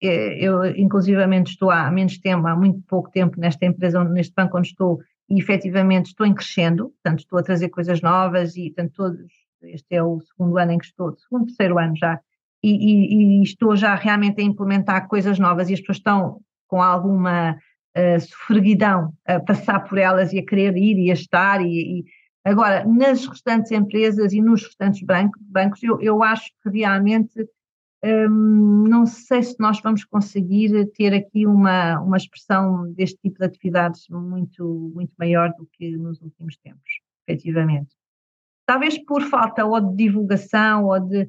[0.00, 4.68] eu inclusivamente estou há menos tempo, há muito pouco tempo nesta empresa, neste banco onde
[4.68, 9.32] estou, e efetivamente estou em crescendo, portanto estou a trazer coisas novas e portanto todos,
[9.62, 12.20] este é o segundo ano em que estou, segundo, terceiro ano já,
[12.62, 16.82] e, e, e estou já realmente a implementar coisas novas e as pessoas estão com
[16.82, 17.52] alguma
[17.96, 22.04] uh, sofreguidão a passar por elas e a querer ir e a estar e, e
[22.46, 27.44] Agora, nas restantes empresas e nos restantes bancos eu, eu acho que realmente
[28.04, 33.44] hum, não sei se nós vamos conseguir ter aqui uma, uma expressão deste tipo de
[33.44, 37.94] atividades muito, muito maior do que nos últimos tempos, efetivamente.
[38.66, 41.28] Talvez por falta ou de divulgação ou de.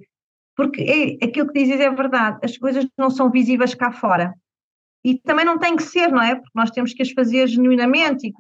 [0.56, 4.34] Porque é, aquilo que dizes é verdade, as coisas não são visíveis cá fora.
[5.04, 6.36] E também não tem que ser, não é?
[6.36, 8.34] Porque nós temos que as fazer genuinamente.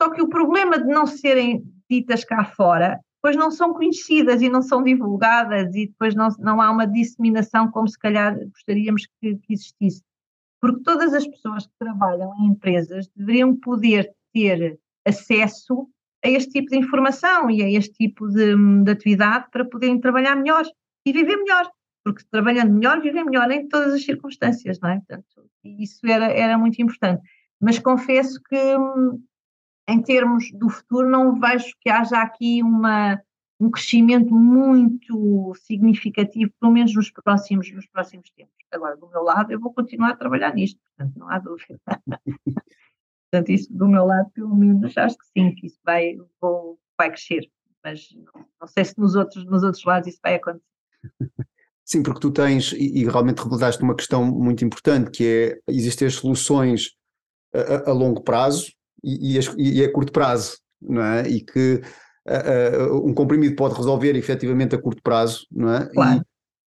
[0.00, 4.48] Só que o problema de não serem ditas cá fora, depois não são conhecidas e
[4.48, 9.36] não são divulgadas e depois não, não há uma disseminação como se calhar gostaríamos que,
[9.36, 10.02] que existisse.
[10.58, 15.88] Porque todas as pessoas que trabalham em empresas deveriam poder ter acesso
[16.24, 18.54] a este tipo de informação e a este tipo de,
[18.84, 20.64] de atividade para poderem trabalhar melhor
[21.04, 21.70] e viver melhor,
[22.04, 24.96] porque trabalhando melhor, vivem melhor em todas as circunstâncias, não é?
[24.96, 25.24] Portanto,
[25.64, 27.22] isso era, era muito importante.
[27.60, 28.56] Mas confesso que,
[29.90, 33.20] em termos do futuro, não vejo que haja aqui uma,
[33.58, 38.54] um crescimento muito significativo, pelo menos nos próximos, nos próximos tempos.
[38.70, 41.80] Agora, do meu lado, eu vou continuar a trabalhar nisto, portanto, não há dúvida.
[43.30, 47.10] portanto, isso do meu lado, pelo menos, acho que sim, que isso vai, vou, vai
[47.10, 47.50] crescer,
[47.82, 50.64] mas não, não, sei se nos outros, nos outros lados isso vai acontecer.
[51.84, 55.24] Sim, porque tu tens, e, e realmente revelaste uma questão muito importante, que
[55.66, 56.96] é, existem as soluções
[57.52, 58.70] a, a longo prazo
[59.02, 61.28] e, e, e, a curto prazo, não é?
[61.28, 61.80] E que
[62.28, 65.86] uh, um comprimido pode resolver efetivamente a curto prazo, não é?
[65.86, 66.22] Claro.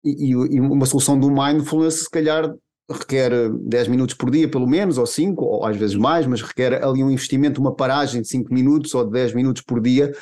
[0.05, 2.55] E, e, uma solução do mindfulness, se calhar,
[2.91, 6.83] requer 10 minutos por dia, pelo menos, ou 5, ou às vezes mais, mas requer
[6.83, 10.13] ali um investimento, uma paragem de 5 minutos ou de 10 minutos por dia,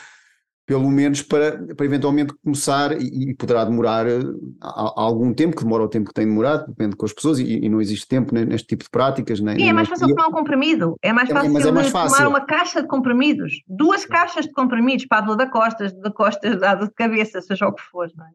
[0.68, 4.22] pelo menos para, para eventualmente começar, e, e poderá demorar a, eh,
[4.60, 7.64] a, algum tempo, que demora o tempo que tem demorado, depende com as pessoas, e,
[7.64, 9.40] e não existe tempo neste tipo de práticas.
[9.40, 12.18] Nem, e é mais fácil tomar um comprimido, é mais fácil, é, é mais fácil
[12.18, 16.60] tomar uma caixa de comprimidos, duas caixas de comprimidos para a da costas, da costas,
[16.60, 18.30] da de cabeça, seja o que for, não é?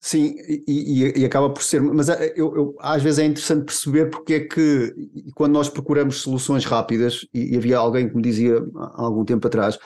[0.00, 0.34] Sim,
[0.66, 4.34] e, e, acaba por ser, mas eh, eu, eu, às vezes é interessante perceber porque
[4.34, 4.94] é que
[5.36, 9.46] quando nós procuramos soluções rápidas, e, e havia alguém que me dizia há algum tempo
[9.46, 9.78] atrás,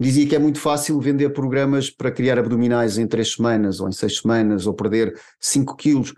[0.00, 3.92] dizia que é muito fácil vender programas para criar abdominais em três semanas ou em
[3.92, 6.12] seis semanas ou perder 5 quilos,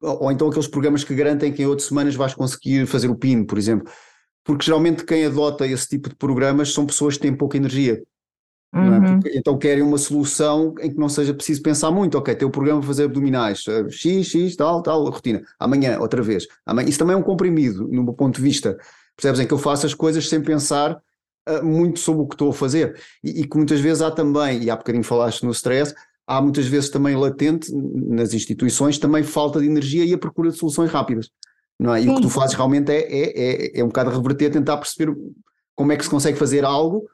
[0.00, 3.16] ou, ou, então aqueles programas que garantem que em oito semanas vais conseguir fazer o
[3.16, 3.90] PIN, por exemplo.
[4.44, 8.02] Porque geralmente quem adota esse tipo de programas são pessoas que têm pouca energia.
[8.74, 8.78] É?
[8.78, 9.20] Uhum.
[9.24, 9.36] É?
[9.36, 12.16] então querem uma solução em que não seja preciso pensar muito.
[12.16, 15.42] Ok, tem o programa para fazer abdominais, eh, X, X, tal, tal, rotina.
[15.58, 16.46] Amanhã, outra vez.
[16.64, 16.88] Amanhã.
[16.88, 18.76] Isso também é um comprimido, no meu ponto de vista.
[19.16, 19.40] Percebes?
[19.40, 21.00] Em que eu faço as coisas sem pensar
[21.48, 22.98] uh, muito sobre o que estou a fazer.
[23.22, 25.94] E, e, que muitas vezes há também, e há bocadinho falaste no stress,
[26.26, 30.56] há muitas vezes também latente nas instituições também falta de energia e a procura de
[30.56, 31.30] soluções rápidas.
[31.78, 32.00] Não é?
[32.00, 32.10] E Sim.
[32.10, 35.14] o que tu fazes realmente é, é, é, é um bocado reverter, tentar perceber
[35.74, 37.06] como é que se consegue fazer algo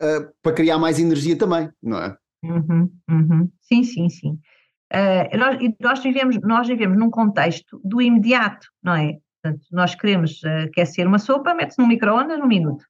[0.00, 2.16] uh, para criar mais energia também, não é?
[2.44, 3.50] Uhum, uhum.
[3.60, 4.38] Sim, sim, sim.
[4.92, 9.18] Uh, nós, nós, vivemos, nós vivemos num contexto do imediato, não é?
[9.42, 12.84] Portanto, nós queremos aquecer uma sopa, mete-se no micro-ondas num minuto.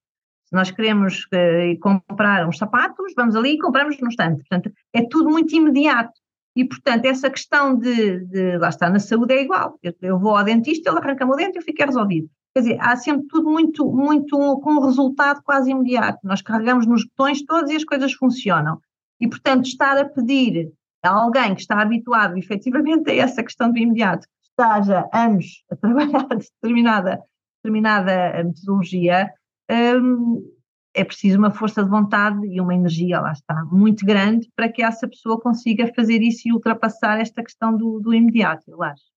[0.55, 4.39] Nós queremos uh, comprar uns sapatos, vamos ali e compramos no instante.
[4.39, 6.13] Portanto, é tudo muito imediato.
[6.57, 9.79] E, portanto, essa questão de, de lá está, na saúde é igual.
[9.83, 12.29] Eu, eu vou ao dentista, ele arranca-me o dente e eu fico resolvido.
[12.55, 16.21] Quer dizer, há sempre tudo muito, muito com um resultado quase imediato.
[16.23, 18.79] Nós carregamos nos botões todos e as coisas funcionam.
[19.21, 23.79] E, portanto, estar a pedir a alguém que está habituado efetivamente a essa questão do
[23.79, 26.29] imediato, que esteja anos a trabalhar
[26.63, 27.21] determinada,
[27.63, 29.33] determinada metodologia,
[29.69, 34.83] é preciso uma força de vontade e uma energia, lá está, muito grande para que
[34.83, 39.15] essa pessoa consiga fazer isso e ultrapassar esta questão do, do imediato, eu acho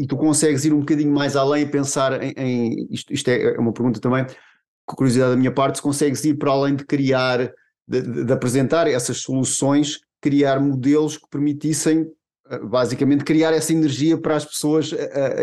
[0.00, 3.58] e tu consegues ir um bocadinho mais além e pensar em, em isto, isto, é
[3.58, 4.24] uma pergunta também,
[4.86, 7.52] com curiosidade da minha parte, se consegues ir para além de criar,
[7.86, 12.10] de, de, apresentar essas soluções, criar modelos que permitissem
[12.48, 14.96] eh, basicamente criar essa energia para as pessoas, uh,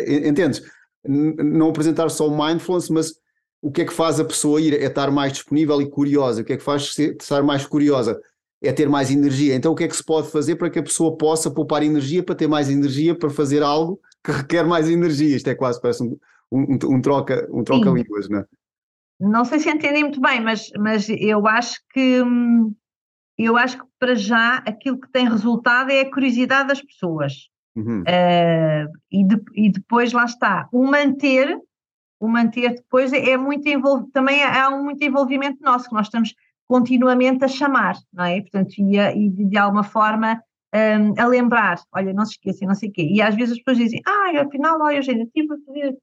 [0.07, 0.63] entendes?
[1.07, 3.13] Não apresentar só o mindfulness, mas
[3.61, 4.73] o que é que faz a pessoa ir?
[4.73, 6.41] É estar mais disponível e curiosa.
[6.41, 8.19] O que é que faz ser, estar mais curiosa?
[8.61, 9.55] É ter mais energia.
[9.55, 12.23] Então, o que é que se pode fazer para que a pessoa possa poupar energia,
[12.23, 15.35] para ter mais energia, para fazer algo que requer mais energia.
[15.35, 16.17] Isto é quase parece um,
[16.51, 18.45] um, um troca, um troca línguas, não é?
[19.19, 22.21] Não sei se entendi muito bem, mas, mas eu acho que
[23.37, 27.49] eu acho que para já aquilo que tem resultado é a curiosidade das pessoas.
[27.75, 28.01] Uhum.
[28.01, 31.55] Uh, e, de, e, depois lá está, o manter,
[32.19, 36.33] o manter depois é, muito envolvido, também há muito envolvimento nosso, que nós estamos
[36.67, 38.41] continuamente a chamar, não é?
[38.41, 40.41] Portanto, e, e de, alguma forma
[40.73, 43.07] um, a lembrar, olha, não se esqueçam, não sei o quê.
[43.09, 45.97] E às vezes as pessoas dizem, ah, afinal, olha, Eugênia, estive a fazer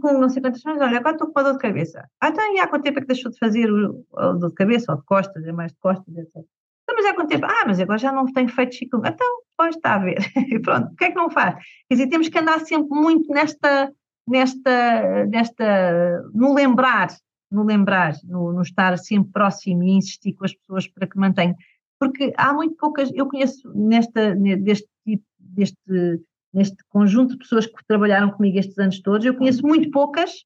[0.00, 2.06] com não sei quantas semanas, olha, agora estou com uma dor de cabeça.
[2.20, 4.04] Ah, então, e há quanto tempo é que deixou de fazer o
[4.34, 6.30] dor de cabeça, ou de costas, é mais de costas, etc.
[6.34, 7.46] Então, mas há quanto tempo?
[7.46, 8.96] Ah, mas agora já não tenho feito chico.
[8.98, 10.18] Então, pois está a ver.
[10.36, 11.54] E pronto, o que é que não faz?
[11.88, 13.92] Quer dizer, temos que andar sempre muito nesta,
[14.28, 17.08] nesta, nesta, no lembrar,
[17.50, 21.56] no lembrar, no, no estar sempre próximo e insistir com as pessoas para que mantenham
[21.98, 26.20] porque há muito poucas, eu conheço nesta, deste tipo, deste,
[26.52, 30.44] neste conjunto de pessoas que trabalharam comigo estes anos todos, eu conheço muito poucas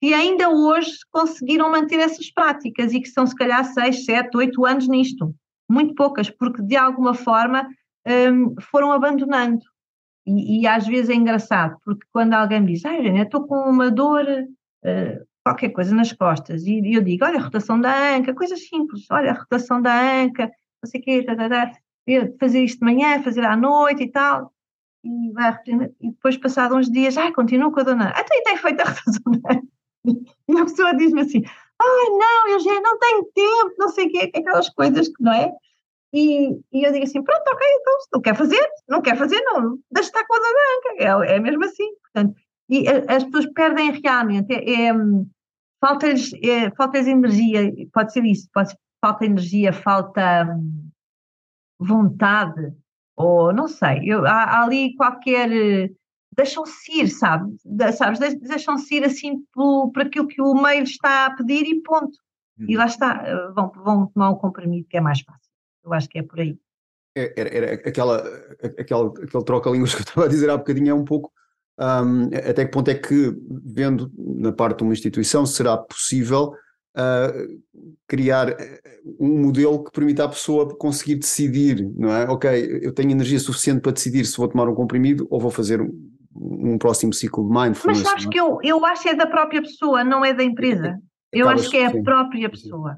[0.00, 4.66] que ainda hoje conseguiram manter essas práticas e que são se calhar 6, 7, 8
[4.66, 5.34] anos nisto.
[5.68, 7.66] Muito poucas, porque de alguma forma
[8.06, 9.64] um, foram abandonando.
[10.26, 13.54] E, e, às vezes é engraçado, porque quando alguém me diz, ah, Eugênia, estou com
[13.54, 18.16] uma dor, uh, qualquer coisa nas costas e, e eu digo, olha a rotação da
[18.16, 20.50] anca, coisas simples, olha a rotação da anca,
[20.82, 21.72] não sei o quê, tá, tá, tá,
[22.40, 24.52] fazer isto de manhã, fazer à noite e tal,
[25.04, 25.56] e vai
[26.00, 28.84] e depois passado uns dias, ai, continuo com a dona, até ah, tem feito a
[28.84, 29.66] rotação da anca.
[30.48, 31.42] E a pessoa diz-me assim,
[31.80, 35.32] ai não, eu já não tenho tempo, não sei o quê, aquelas coisas que não
[35.32, 35.52] é,
[36.12, 39.40] e, e, eu digo assim, pronto, ok, então se não quer fazer, não quer fazer,
[39.42, 42.34] não, deixa estar com a dona Anca, é, é mesmo assim, portanto,
[42.68, 44.92] e as pessoas perdem realmente, é, é
[45.80, 50.90] falta-lhes é, falta energia, pode ser isso, pode ser falta energia, falta hum,
[51.78, 52.72] vontade,
[53.16, 55.48] ou não sei, eu, há, há, ali qualquer,
[56.32, 57.54] deixam-se ir, sabe,
[57.94, 62.18] sabes, deixam-se ir assim por, por aquilo que o meio está a pedir e ponto,
[62.58, 62.78] e uhum.
[62.78, 65.45] lá está, vão, vão tomar um comprimido que é mais fácil,
[65.86, 66.58] eu acho que é por aí.
[67.16, 68.18] É, era, era aquela,
[68.78, 71.32] aquela, aquele troca-línguas que eu estava a dizer há bocadinho, é um pouco
[71.78, 73.34] um, até que ponto é que,
[73.64, 76.54] vendo na parte de uma instituição, será possível
[76.96, 77.62] uh,
[78.08, 78.80] criar eh,
[79.20, 82.24] um modelo que permita à pessoa conseguir decidir, não é?
[82.30, 85.82] Ok, eu tenho energia suficiente para decidir se vou tomar um comprimido ou vou fazer
[85.82, 85.92] um,
[86.34, 88.02] um próximo ciclo de mindfulness.
[88.02, 88.28] Mas sabes é?
[88.30, 90.98] que eu, eu acho que é da própria pessoa, não é da empresa.
[91.30, 92.96] Eu acho que é a própria pessoa.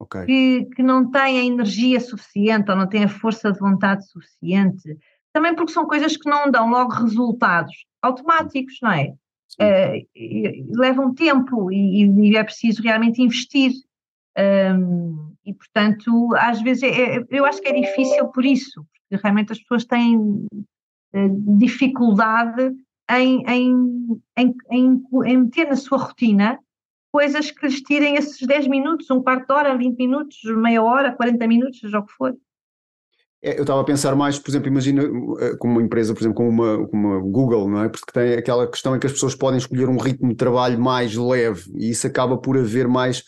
[0.00, 0.26] Okay.
[0.26, 4.96] Que, que não tem a energia suficiente ou não tem a força de vontade suficiente.
[5.32, 9.14] Também porque são coisas que não dão logo resultados automáticos, não é?
[9.60, 13.72] Uh, levam tempo e, e, é preciso realmente investir.
[14.38, 19.20] Um, e, portanto, às vezes é, é, eu acho que é difícil por isso, porque
[19.20, 22.72] realmente as pessoas têm uh, dificuldade
[23.10, 26.58] em, em, em, em, meter na sua rotina
[27.18, 31.10] coisas que lhes tirem esses 10 minutos, um quarto de hora, 20 minutos, meia hora,
[31.10, 32.32] 40 minutos, seja o que for.
[33.42, 36.36] É, eu estava a pensar mais, por exemplo, imagina eh, como uma empresa, por exemplo,
[36.36, 37.88] como uma, como uma Google, não é?
[37.88, 41.16] Porque tem aquela questão em que as pessoas podem escolher um ritmo de trabalho mais
[41.16, 43.18] leve e isso acaba por haver mais,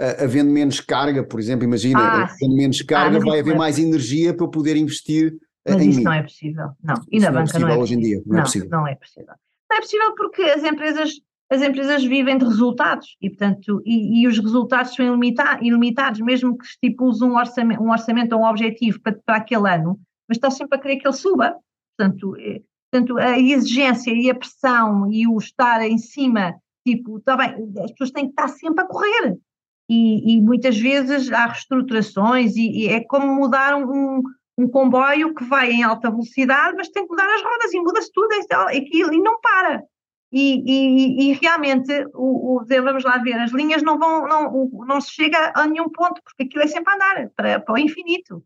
[0.00, 3.54] uh, havendo menos carga, por exemplo, imagina, ah, havendo menos ah, carga, ah, vai haver
[3.54, 5.34] é mais energia para eu poder investir
[5.66, 6.04] mas em isso mim.
[6.04, 6.94] não é possível, não.
[7.10, 7.80] E na banca não é possível.
[7.80, 8.68] hoje em dia, não, é não é possível.
[8.70, 9.34] Não é possível.
[9.68, 11.20] Não é possível porque as empresas
[11.50, 16.56] as empresas vivem de resultados e, portanto, e, e os resultados são ilimita ilimitados, mesmo
[16.56, 20.54] que estipules um orçamento, um orçamento ou um objetivo para, para aquele ano, mas estás
[20.54, 21.54] sempre a querer que ele suba.
[21.96, 26.54] Portanto, é, portanto, a exigência e a pressão e o estar em cima,
[26.86, 29.36] tipo, está bem, as pessoas têm que estar sempre a correr.
[29.90, 34.22] E, e muitas vezes há reestruturações e, e é como mudar um,
[34.56, 38.10] um, comboio que vai em alta velocidade, mas tem que mudar as rodas e muda-se
[38.10, 39.82] tudo e, e não para.
[40.32, 44.98] E, e, e, realmente, o, o, vamos lá ver, as linhas não vão, não, não
[44.98, 48.42] se chega a nenhum ponto, porque aquilo é sempre a andar para, para o infinito.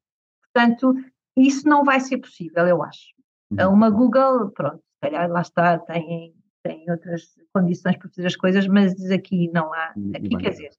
[0.53, 0.95] Portanto,
[1.37, 3.15] isso não vai ser possível, eu acho.
[3.53, 3.73] Uhum.
[3.73, 6.35] Uma Google, pronto, se calhar lá está, tem,
[6.65, 7.23] tem outras
[7.53, 10.71] condições para fazer as coisas, mas aqui não há, aqui quer dizer,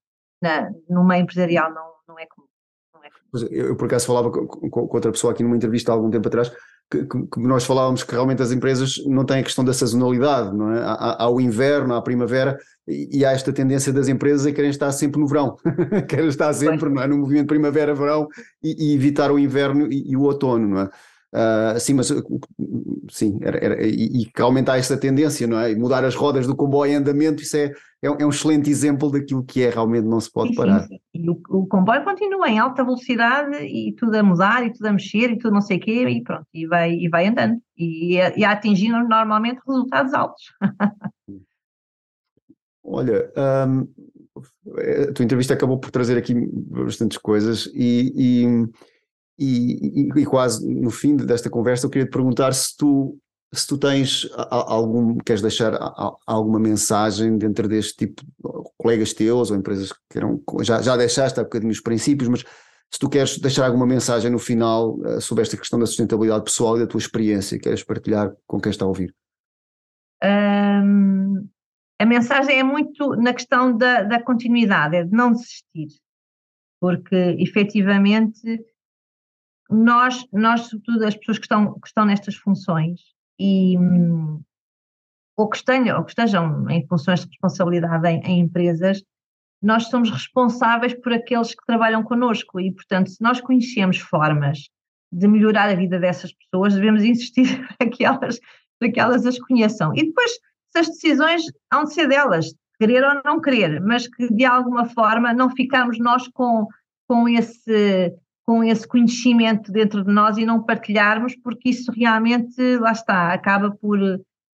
[0.42, 2.48] na, no meio empresarial não, não é comum.
[2.94, 3.48] Não é comum.
[3.50, 6.28] Eu, eu, por acaso falava com, com, outra pessoa aqui numa entrevista há algum tempo
[6.28, 6.52] atrás
[6.90, 10.74] que, que, nós falávamos que realmente as empresas não têm a questão da sazonalidade, não
[10.74, 10.80] é?
[10.80, 12.58] Há, há o inverno, há a primavera
[12.88, 15.58] e, e, há esta tendência das empresas a querem estar sempre no verão,
[16.08, 17.08] querem estar sempre é?
[17.08, 18.28] no movimento primavera-verão
[18.64, 20.90] e, e, evitar o inverno e, e o outono, não é?
[21.34, 22.08] Uh, sim, mas
[23.10, 24.32] sim, era, era, e, e
[24.70, 25.72] há essa tendência, não é?
[25.72, 27.66] E mudar as rodas do comboio em andamento, isso é,
[28.02, 30.82] é, é um excelente exemplo daquilo que é realmente não se pode sim, parar.
[30.82, 31.00] Sim, sim.
[31.14, 34.94] E o, o, comboio continua em alta velocidade e tudo a mudar e tudo a
[34.94, 38.16] mexer e tudo não sei o quê e pronto, e vai, e vai andando e,
[38.16, 40.46] e a atingir normalmente resultados altos.
[42.90, 43.30] Olha,
[43.68, 43.86] um,
[45.10, 48.46] a tua entrevista acabou por trazer aqui bastantes coisas e, e
[49.38, 53.18] e, e, quase no fim desta conversa eu queria te perguntar se tu
[53.54, 55.74] se tu tens algum queres deixar
[56.26, 58.22] alguma mensagem dentro deste tipo
[58.78, 62.44] colegas teus ou empresas que eram já, já deixaste há bocadinho os princípios mas
[62.92, 66.78] se tu queres deixar alguma mensagem no final uh, sobre esta questão da sustentabilidade pessoal
[66.78, 69.14] e da tua experiência queres partilhar com quem está a ouvir?
[72.00, 75.88] A mensagem é muito na questão da, da continuidade é de não desistir.
[76.80, 78.40] Porque efetivamente
[79.70, 83.02] nós, nós, sobretudo as pessoas que estão, que estão nestas funções
[83.40, 83.76] e
[85.38, 89.04] ou que, estejam, ou que estejam em funções de responsabilidade em, em empresas,
[89.62, 94.70] nós somos responsáveis por aqueles que trabalham connosco e, portanto, se nós conhecemos formas
[95.12, 98.40] de melhorar a vida dessas pessoas, devemos insistir para que elas,
[98.80, 99.94] para que elas as conheçam.
[99.96, 100.32] E depois,
[100.70, 104.86] se as decisões hão de ser delas, querer ou não querer, mas que de alguma
[104.86, 106.68] forma não ficarmos nós com,
[107.08, 108.14] com esse
[108.48, 113.72] com esse conhecimento dentro de nós e não partilharmos, porque isso realmente, lá está, acaba
[113.72, 114.00] por,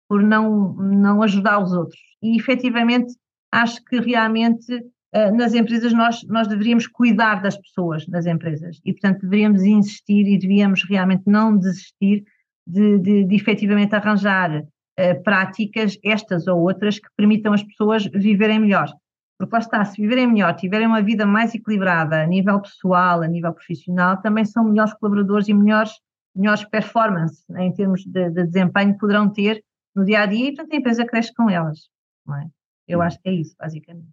[0.08, 2.00] por não, não ajudar os outros.
[2.24, 3.14] E efetivamente
[3.52, 8.94] acho que realmente uh, nas empresas nós, nós deveríamos cuidar das pessoas nas empresas e,
[8.94, 12.24] portanto, deveríamos insistir e devíamos realmente não desistir
[12.66, 18.60] de, de, de efetivamente arranjar uh, práticas, estas ou outras, que permitam as pessoas viverem
[18.60, 18.88] melhor.
[19.42, 23.28] Porque lá está, se viverem melhor, tiverem uma vida mais equilibrada a nível pessoal, a
[23.28, 25.94] nível profissional, também são melhores colaboradores e melhores,
[26.36, 29.64] melhores performance né, em termos de, de desempenho poderão ter
[29.96, 31.90] no dia a dia e, portanto, a empresa cresce com elas.
[32.30, 32.48] É?
[32.88, 33.02] Eu hum.
[33.02, 34.10] acho que é isso, basicamente.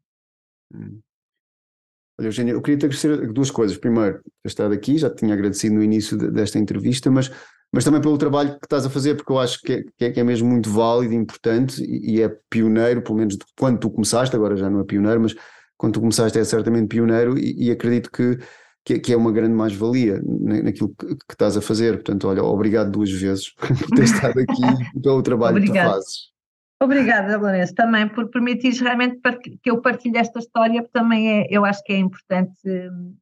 [0.75, 0.99] Hum.
[2.19, 3.77] Olha, Eugênia, eu queria te agradecer duas coisas.
[3.77, 7.31] Primeiro, ter estado aqui, já te tinha agradecido no início desta entrevista, mas
[7.73, 10.11] mas também pelo trabalho que estás a fazer, porque eu acho que é, que é,
[10.11, 14.35] que é mesmo muito válido, importante e, e, é pioneiro, pelo menos quando tu começaste,
[14.35, 15.35] agora já não é pioneiro, mas
[15.77, 18.39] quando tu começaste é certamente pioneiro e, e acredito que,
[18.85, 21.95] que, que, é uma grande mais-valia naquilo que, que, estás a fazer.
[21.95, 24.63] Portanto, olha, obrigado duas vezes por ter estado aqui
[24.97, 26.38] e pelo trabalho que tu fazes.
[26.81, 29.21] Obrigada, Lourenço, também por permitir realmente
[29.63, 32.57] que eu partilhe esta história, porque também é, eu acho que é importante,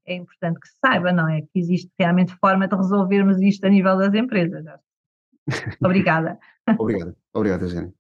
[0.06, 1.40] é importante que se saiba, não é?
[1.40, 4.62] Que existe realmente forma de resolvermos isto a nível das empresas.
[5.82, 6.38] Obrigada.
[6.78, 7.94] Obrigada, obrigada, Eugênia.